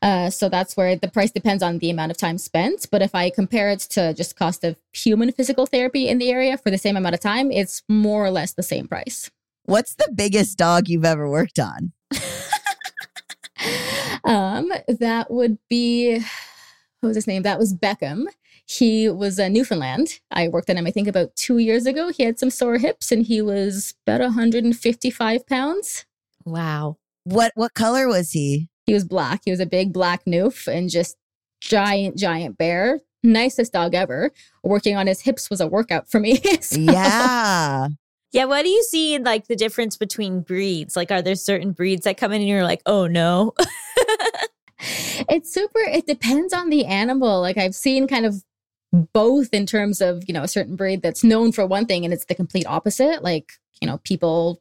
Uh, 0.00 0.30
so 0.30 0.48
that's 0.48 0.76
where 0.76 0.96
the 0.96 1.08
price 1.08 1.30
depends 1.30 1.62
on 1.62 1.78
the 1.78 1.90
amount 1.90 2.10
of 2.10 2.16
time 2.16 2.38
spent. 2.38 2.86
But 2.90 3.02
if 3.02 3.14
I 3.14 3.30
compare 3.30 3.70
it 3.70 3.80
to 3.90 4.14
just 4.14 4.36
cost 4.36 4.64
of 4.64 4.76
human 4.92 5.32
physical 5.32 5.66
therapy 5.66 6.08
in 6.08 6.18
the 6.18 6.30
area 6.30 6.56
for 6.56 6.70
the 6.70 6.78
same 6.78 6.96
amount 6.96 7.14
of 7.14 7.20
time, 7.20 7.50
it's 7.50 7.82
more 7.88 8.24
or 8.24 8.30
less 8.30 8.52
the 8.52 8.62
same 8.62 8.86
price. 8.86 9.30
What's 9.64 9.94
the 9.94 10.10
biggest 10.14 10.56
dog 10.56 10.88
you've 10.88 11.04
ever 11.04 11.28
worked 11.28 11.58
on? 11.58 11.92
um, 14.24 14.72
that 14.88 15.30
would 15.30 15.58
be 15.68 16.24
what 17.00 17.08
was 17.08 17.16
his 17.16 17.26
name? 17.26 17.42
That 17.42 17.58
was 17.58 17.74
Beckham. 17.74 18.24
He 18.66 19.08
was 19.08 19.38
a 19.38 19.48
Newfoundland. 19.48 20.20
I 20.30 20.48
worked 20.48 20.68
on 20.68 20.76
him, 20.76 20.86
I 20.86 20.90
think, 20.90 21.08
about 21.08 21.34
two 21.36 21.58
years 21.58 21.86
ago. 21.86 22.10
He 22.10 22.24
had 22.24 22.38
some 22.38 22.50
sore 22.50 22.78
hips 22.78 23.10
and 23.12 23.24
he 23.24 23.40
was 23.40 23.94
about 24.06 24.20
155 24.20 25.46
pounds. 25.46 26.04
Wow. 26.44 26.96
What 27.24 27.52
what 27.54 27.74
color 27.74 28.08
was 28.08 28.32
he? 28.32 28.68
He 28.86 28.94
was 28.94 29.04
black. 29.04 29.42
He 29.44 29.50
was 29.50 29.60
a 29.60 29.66
big 29.66 29.92
black 29.92 30.24
noof 30.24 30.66
and 30.66 30.88
just 30.90 31.16
giant, 31.60 32.16
giant 32.18 32.56
bear. 32.58 33.00
Nicest 33.22 33.72
dog 33.72 33.94
ever. 33.94 34.30
Working 34.62 34.96
on 34.96 35.06
his 35.06 35.20
hips 35.20 35.50
was 35.50 35.60
a 35.60 35.66
workout 35.66 36.10
for 36.10 36.20
me. 36.20 36.40
So- 36.60 36.78
Yeah. 36.80 37.88
Yeah, 38.30 38.44
what 38.44 38.62
do 38.62 38.68
you 38.68 38.82
see 38.82 39.14
in 39.14 39.24
like 39.24 39.46
the 39.46 39.56
difference 39.56 39.96
between 39.96 40.42
breeds? 40.42 40.94
Like, 40.96 41.10
are 41.10 41.22
there 41.22 41.34
certain 41.34 41.72
breeds 41.72 42.04
that 42.04 42.18
come 42.18 42.32
in 42.32 42.40
and 42.42 42.48
you're 42.48 42.62
like, 42.62 42.82
oh 42.84 43.06
no? 43.06 43.54
it's 44.80 45.52
super 45.52 45.80
it 45.80 46.06
depends 46.06 46.52
on 46.52 46.70
the 46.70 46.84
animal. 46.86 47.40
Like 47.40 47.56
i've 47.56 47.74
seen 47.74 48.06
kind 48.06 48.26
of 48.26 48.44
both 49.12 49.52
in 49.52 49.66
terms 49.66 50.00
of 50.00 50.24
you 50.26 50.34
know 50.34 50.42
a 50.42 50.48
certain 50.48 50.76
breed 50.76 51.02
that's 51.02 51.24
known 51.24 51.52
for 51.52 51.66
one 51.66 51.86
thing 51.86 52.04
and 52.04 52.14
it's 52.14 52.24
the 52.24 52.34
complete 52.34 52.66
opposite. 52.66 53.22
Like 53.22 53.52
you 53.80 53.88
know 53.88 53.98
people 54.04 54.60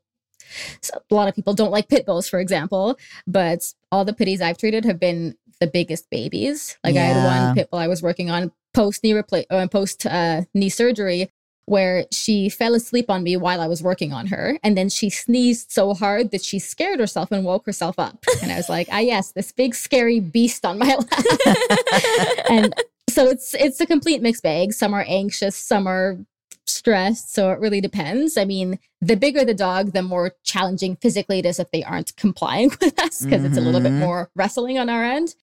a 0.94 1.14
lot 1.14 1.28
of 1.28 1.36
people 1.36 1.54
don't 1.54 1.72
like 1.72 1.90
pit 1.90 2.06
bulls 2.06 2.30
for 2.30 2.40
example 2.40 2.98
but 3.26 3.74
all 3.92 4.06
the 4.06 4.14
pitties 4.14 4.40
i've 4.40 4.58
treated 4.58 4.86
have 4.86 5.00
been 5.00 5.36
the 5.60 5.68
biggest 5.68 6.10
babies. 6.10 6.78
Like 6.84 6.96
i 6.96 7.00
had 7.00 7.48
one 7.48 7.56
pit 7.56 7.70
bull 7.70 7.80
i 7.80 7.88
was 7.88 8.02
working 8.02 8.30
on 8.30 8.52
post 8.74 9.04
knee 9.04 9.12
repla- 9.12 9.46
uh, 9.50 9.68
post 9.68 10.06
uh, 10.06 10.44
knee 10.54 10.70
surgery 10.70 11.30
where 11.68 12.06
she 12.14 12.48
fell 12.50 12.74
asleep 12.74 13.10
on 13.10 13.22
me 13.24 13.36
while 13.38 13.60
I 13.62 13.68
was 13.68 13.84
working 13.84 14.14
on 14.14 14.28
her. 14.28 14.58
And 14.64 14.78
then 14.78 14.88
she 14.90 15.10
sneezed 15.10 15.70
so 15.70 15.94
hard 15.94 16.32
that 16.32 16.42
she 16.42 16.60
scared 16.60 17.00
herself 17.00 17.30
and 17.30 17.44
woke 17.44 17.66
herself 17.66 18.00
up. 18.00 18.24
And 18.42 18.52
I 18.52 18.56
was 18.56 18.70
like, 18.70 18.88
ah, 18.90 19.00
yes, 19.00 19.34
this 19.34 19.52
big 19.52 19.76
scary 19.76 20.22
beast 20.22 20.66
on 20.66 20.80
my 20.80 20.96
lap. 20.96 22.46
and 22.50 22.74
so 23.10 23.26
it's 23.28 23.54
it's 23.54 23.82
a 23.82 23.86
complete 23.86 24.22
mixed 24.22 24.44
bag. 24.44 24.72
Some 24.74 24.94
are 24.94 25.04
anxious, 25.08 25.56
some 25.58 25.88
are 25.88 26.18
stressed. 26.66 27.34
So 27.34 27.52
it 27.52 27.60
really 27.60 27.82
depends. 27.82 28.38
I 28.38 28.46
mean, 28.46 28.80
the 29.02 29.16
bigger 29.16 29.44
the 29.44 29.54
dog, 29.54 29.92
the 29.94 30.04
more 30.04 30.32
challenging 30.44 30.96
physically 30.98 31.40
it 31.40 31.46
is 31.46 31.60
if 31.60 31.70
they 31.72 31.84
aren't 31.84 32.16
complying 32.16 32.70
with 32.82 32.98
us 33.00 33.24
because 33.24 33.44
it's 33.44 33.58
a 33.58 33.62
little 33.62 33.82
bit 33.82 33.92
Mhm. 33.92 34.00
more 34.00 34.30
wrestling 34.36 34.78
on 34.80 34.90
our 34.90 35.04
end. 35.04 35.36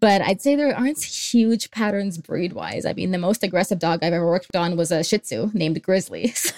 But 0.00 0.22
I'd 0.22 0.40
say 0.40 0.54
there 0.54 0.76
aren't 0.76 1.02
huge 1.02 1.70
patterns 1.70 2.18
breed 2.18 2.52
wise. 2.52 2.86
I 2.86 2.92
mean, 2.92 3.10
the 3.10 3.18
most 3.18 3.42
aggressive 3.42 3.78
dog 3.80 4.00
I've 4.02 4.12
ever 4.12 4.26
worked 4.26 4.54
on 4.54 4.76
was 4.76 4.92
a 4.92 5.02
Shih 5.02 5.18
Tzu 5.18 5.50
named 5.54 5.82
Grizzly. 5.82 6.32
So, 6.48 6.54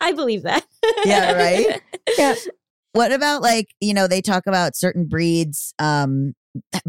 I 0.00 0.12
believe 0.12 0.42
that. 0.42 0.64
Yeah, 1.04 1.32
right? 1.32 1.80
yeah. 2.18 2.34
What 2.92 3.12
about 3.12 3.42
like, 3.42 3.68
you 3.80 3.94
know, 3.94 4.06
they 4.06 4.20
talk 4.20 4.46
about 4.46 4.76
certain 4.76 5.06
breeds 5.06 5.74
um 5.78 6.34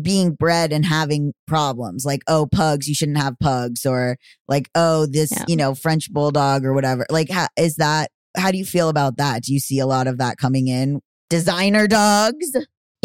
being 0.02 0.34
bred 0.34 0.72
and 0.72 0.86
having 0.86 1.34
problems 1.48 2.06
like 2.06 2.22
oh 2.28 2.48
pugs 2.52 2.88
you 2.88 2.94
shouldn't 2.94 3.18
have 3.18 3.34
pugs 3.40 3.84
or 3.84 4.16
like 4.48 4.70
oh 4.76 5.08
this 5.08 5.32
Yeah. 5.32 5.46
you 5.48 5.56
know 5.56 5.74
french 5.74 6.12
bulldog 6.14 6.64
or 6.64 6.74
whatever 6.76 7.06
like 7.10 7.32
how, 7.32 7.48
is 7.58 7.78
that 7.78 8.12
how 8.38 8.52
do 8.52 8.60
you 8.60 8.66
feel 8.66 8.90
about 8.90 9.18
that 9.18 9.42
do 9.42 9.52
you 9.52 9.60
see 9.60 9.80
a 9.80 9.88
lot 9.88 10.06
of 10.06 10.20
that 10.20 10.38
coming 10.38 10.68
in 10.68 11.02
designer 11.32 11.88
dogs 11.88 12.52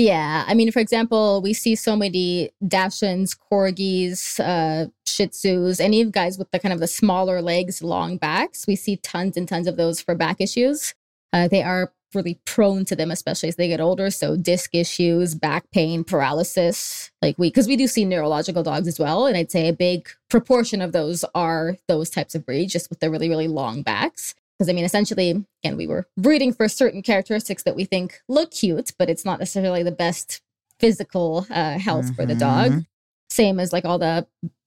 Yeah, 0.00 0.46
I 0.46 0.54
mean, 0.54 0.72
for 0.72 0.78
example, 0.78 1.42
we 1.42 1.52
see 1.52 1.74
so 1.74 1.94
many 1.94 2.52
Dachshunds, 2.64 3.36
Corgis, 3.36 4.40
uh, 4.40 4.88
Shih 5.06 5.26
Tzus, 5.26 5.78
any 5.78 6.00
of 6.00 6.10
guys 6.10 6.38
with 6.38 6.50
the 6.52 6.58
kind 6.58 6.72
of 6.72 6.80
the 6.80 6.86
smaller 6.86 7.42
legs, 7.42 7.82
long 7.82 8.16
backs. 8.16 8.66
We 8.66 8.76
see 8.76 8.96
tons 8.96 9.36
and 9.36 9.46
tons 9.46 9.66
of 9.66 9.76
those 9.76 10.00
for 10.00 10.14
back 10.14 10.40
issues. 10.40 10.94
Uh, 11.34 11.48
they 11.48 11.62
are 11.62 11.92
really 12.14 12.40
prone 12.46 12.86
to 12.86 12.96
them, 12.96 13.10
especially 13.10 13.50
as 13.50 13.56
they 13.56 13.68
get 13.68 13.78
older. 13.78 14.10
So 14.10 14.38
disc 14.38 14.74
issues, 14.74 15.34
back 15.34 15.70
pain, 15.70 16.02
paralysis. 16.02 17.10
Like 17.20 17.38
we, 17.38 17.48
because 17.48 17.68
we 17.68 17.76
do 17.76 17.86
see 17.86 18.06
neurological 18.06 18.62
dogs 18.62 18.88
as 18.88 18.98
well, 18.98 19.26
and 19.26 19.36
I'd 19.36 19.50
say 19.52 19.68
a 19.68 19.72
big 19.74 20.08
proportion 20.30 20.80
of 20.80 20.92
those 20.92 21.26
are 21.34 21.76
those 21.88 22.08
types 22.08 22.34
of 22.34 22.46
breeds, 22.46 22.72
just 22.72 22.88
with 22.88 23.00
the 23.00 23.10
really 23.10 23.28
really 23.28 23.48
long 23.48 23.82
backs. 23.82 24.34
Because 24.60 24.68
I 24.68 24.74
mean, 24.74 24.84
essentially, 24.84 25.42
again, 25.64 25.78
we 25.78 25.86
were 25.86 26.06
breeding 26.18 26.52
for 26.52 26.68
certain 26.68 27.00
characteristics 27.00 27.62
that 27.62 27.74
we 27.74 27.86
think 27.86 28.20
look 28.28 28.50
cute, 28.50 28.92
but 28.98 29.08
it's 29.08 29.24
not 29.24 29.38
necessarily 29.38 29.82
the 29.82 29.90
best 29.90 30.42
physical 30.78 31.46
uh, 31.48 31.78
health 31.78 32.14
for 32.14 32.26
the 32.26 32.34
dog. 32.34 32.72
Mhm. 32.72 32.86
Same 33.30 33.58
as 33.58 33.72
like 33.72 33.86
all 33.86 33.98
the 33.98 34.26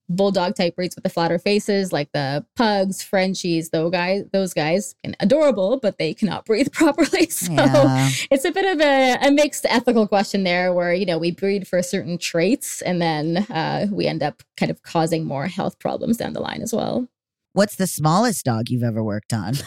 bulldog 0.10 0.56
type 0.56 0.76
breeds 0.76 0.96
with 0.96 1.04
the 1.04 1.12
flatter 1.12 1.38
faces, 1.38 1.94
like 1.94 2.12
the 2.12 2.44
pugs, 2.56 3.04
Frenchies, 3.04 3.70
those 3.70 3.92
guys, 3.92 4.24
those 4.34 4.52
guys, 4.56 4.96
can 5.04 5.16
adorable, 5.20 5.80
but 5.80 6.00
they 6.00 6.16
cannot 6.16 6.44
breathe 6.48 6.72
properly. 6.72 7.28
So 7.30 7.54
yeah 7.54 8.10
it's 8.32 8.46
a 8.46 8.52
bit 8.52 8.66
of 8.66 8.82
a, 8.82 9.28
a 9.28 9.32
mixed 9.32 9.68
ethical 9.70 10.08
question 10.08 10.44
there, 10.44 10.74
where 10.74 10.92
you 10.92 11.06
know 11.06 11.20
we 11.20 11.30
breed 11.30 11.68
for 11.68 11.84
certain 11.84 12.18
traits, 12.18 12.82
and 12.82 13.00
then 13.00 13.46
uh, 13.52 13.86
we 13.92 14.08
end 14.08 14.24
up 14.24 14.42
kind 14.58 14.72
of 14.72 14.82
causing 14.82 15.24
more 15.24 15.46
health 15.46 15.78
problems 15.78 16.18
down 16.18 16.34
the 16.34 16.42
line 16.42 16.64
as 16.64 16.74
well. 16.74 17.08
What's 17.54 17.76
the 17.76 17.88
smallest 17.88 18.46
dog 18.46 18.70
you've 18.70 18.84
ever 18.84 19.04
worked 19.04 19.34
on 19.34 19.54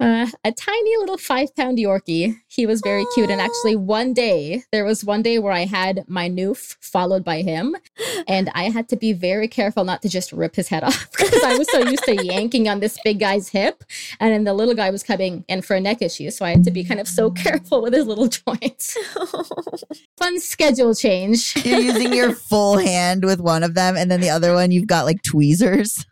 Uh, 0.00 0.26
a 0.42 0.50
tiny 0.50 0.96
little 0.98 1.16
five 1.16 1.54
pound 1.54 1.78
Yorkie. 1.78 2.36
He 2.48 2.66
was 2.66 2.80
very 2.80 3.06
cute. 3.14 3.30
And 3.30 3.40
actually, 3.40 3.76
one 3.76 4.12
day, 4.12 4.64
there 4.72 4.84
was 4.84 5.04
one 5.04 5.22
day 5.22 5.38
where 5.38 5.52
I 5.52 5.66
had 5.66 6.04
my 6.08 6.28
noof 6.28 6.76
followed 6.80 7.24
by 7.24 7.42
him, 7.42 7.76
and 8.26 8.50
I 8.54 8.64
had 8.64 8.88
to 8.88 8.96
be 8.96 9.12
very 9.12 9.46
careful 9.46 9.84
not 9.84 10.02
to 10.02 10.08
just 10.08 10.32
rip 10.32 10.56
his 10.56 10.68
head 10.68 10.82
off 10.84 11.10
because 11.12 11.42
I 11.44 11.56
was 11.56 11.70
so 11.70 11.78
used 11.88 12.04
to 12.04 12.24
yanking 12.24 12.68
on 12.68 12.80
this 12.80 12.98
big 13.04 13.20
guy's 13.20 13.48
hip. 13.48 13.84
And 14.18 14.32
then 14.32 14.44
the 14.44 14.52
little 14.52 14.74
guy 14.74 14.90
was 14.90 15.04
coming 15.04 15.44
in 15.48 15.62
for 15.62 15.76
a 15.76 15.80
neck 15.80 16.02
issue. 16.02 16.30
So 16.30 16.44
I 16.44 16.50
had 16.50 16.64
to 16.64 16.72
be 16.72 16.82
kind 16.82 17.00
of 17.00 17.06
so 17.06 17.30
careful 17.30 17.80
with 17.80 17.94
his 17.94 18.06
little 18.06 18.28
joints. 18.28 18.98
Fun 20.18 20.40
schedule 20.40 20.94
change. 20.94 21.54
You're 21.64 21.80
using 21.80 22.12
your 22.12 22.34
full 22.34 22.78
hand 22.78 23.24
with 23.24 23.40
one 23.40 23.62
of 23.62 23.74
them, 23.74 23.96
and 23.96 24.10
then 24.10 24.20
the 24.20 24.30
other 24.30 24.54
one 24.54 24.72
you've 24.72 24.88
got 24.88 25.04
like 25.04 25.22
tweezers. 25.22 26.04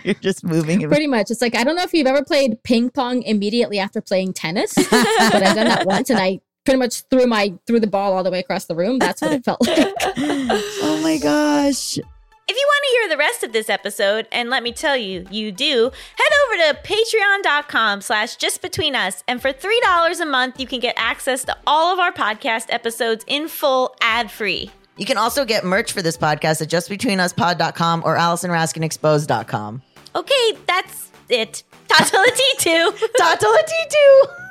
You're 0.04 0.14
just 0.14 0.44
moving 0.44 0.80
it. 0.80 0.88
Pretty 0.88 1.06
much. 1.06 1.30
It's 1.30 1.40
like, 1.40 1.54
I 1.54 1.64
don't 1.64 1.76
know 1.76 1.82
if 1.82 1.92
you've 1.92 2.06
ever 2.06 2.24
played 2.24 2.62
ping 2.62 2.90
pong 2.90 3.22
immediately 3.22 3.78
after 3.78 4.00
playing 4.00 4.32
tennis, 4.32 4.74
but 4.90 4.92
I've 4.92 5.54
done 5.54 5.68
that 5.68 5.86
once 5.86 6.10
and 6.10 6.18
I 6.18 6.40
pretty 6.64 6.78
much 6.78 7.02
threw 7.10 7.26
my 7.26 7.54
threw 7.66 7.78
the 7.78 7.86
ball 7.86 8.14
all 8.14 8.22
the 8.22 8.30
way 8.30 8.40
across 8.40 8.64
the 8.66 8.74
room. 8.74 8.98
That's 8.98 9.20
what 9.20 9.32
it 9.32 9.44
felt 9.44 9.66
like. 9.66 9.92
oh 10.16 11.00
my 11.02 11.18
gosh. 11.18 11.98
If 12.46 12.56
you 12.56 12.66
want 12.66 12.84
to 12.84 12.90
hear 12.90 13.08
the 13.08 13.16
rest 13.16 13.42
of 13.42 13.52
this 13.52 13.70
episode, 13.70 14.28
and 14.30 14.50
let 14.50 14.62
me 14.62 14.70
tell 14.70 14.98
you, 14.98 15.26
you 15.30 15.50
do, 15.50 15.90
head 16.16 16.32
over 16.44 16.74
to 16.74 16.78
patreon.com 16.86 18.02
slash 18.02 18.36
just 18.36 18.60
between 18.60 18.94
us. 18.94 19.24
And 19.26 19.40
for 19.40 19.50
$3 19.50 20.20
a 20.20 20.26
month, 20.26 20.60
you 20.60 20.66
can 20.66 20.78
get 20.78 20.94
access 20.98 21.42
to 21.44 21.56
all 21.66 21.90
of 21.90 21.98
our 21.98 22.12
podcast 22.12 22.66
episodes 22.68 23.24
in 23.26 23.48
full 23.48 23.96
ad 24.02 24.30
free. 24.30 24.70
You 24.96 25.06
can 25.06 25.18
also 25.18 25.44
get 25.44 25.64
merch 25.64 25.92
for 25.92 26.02
this 26.02 26.16
podcast 26.16 26.62
at 26.62 26.68
justbetweenuspod.com 26.68 28.02
or 28.04 28.16
AllisonRaskinExposed.com. 28.16 29.82
Okay, 30.14 30.52
that's 30.66 31.10
it. 31.28 31.64
Tatala 31.88 32.26
T2. 32.26 32.90
Tatala 33.18 33.58
T2. 33.58 34.43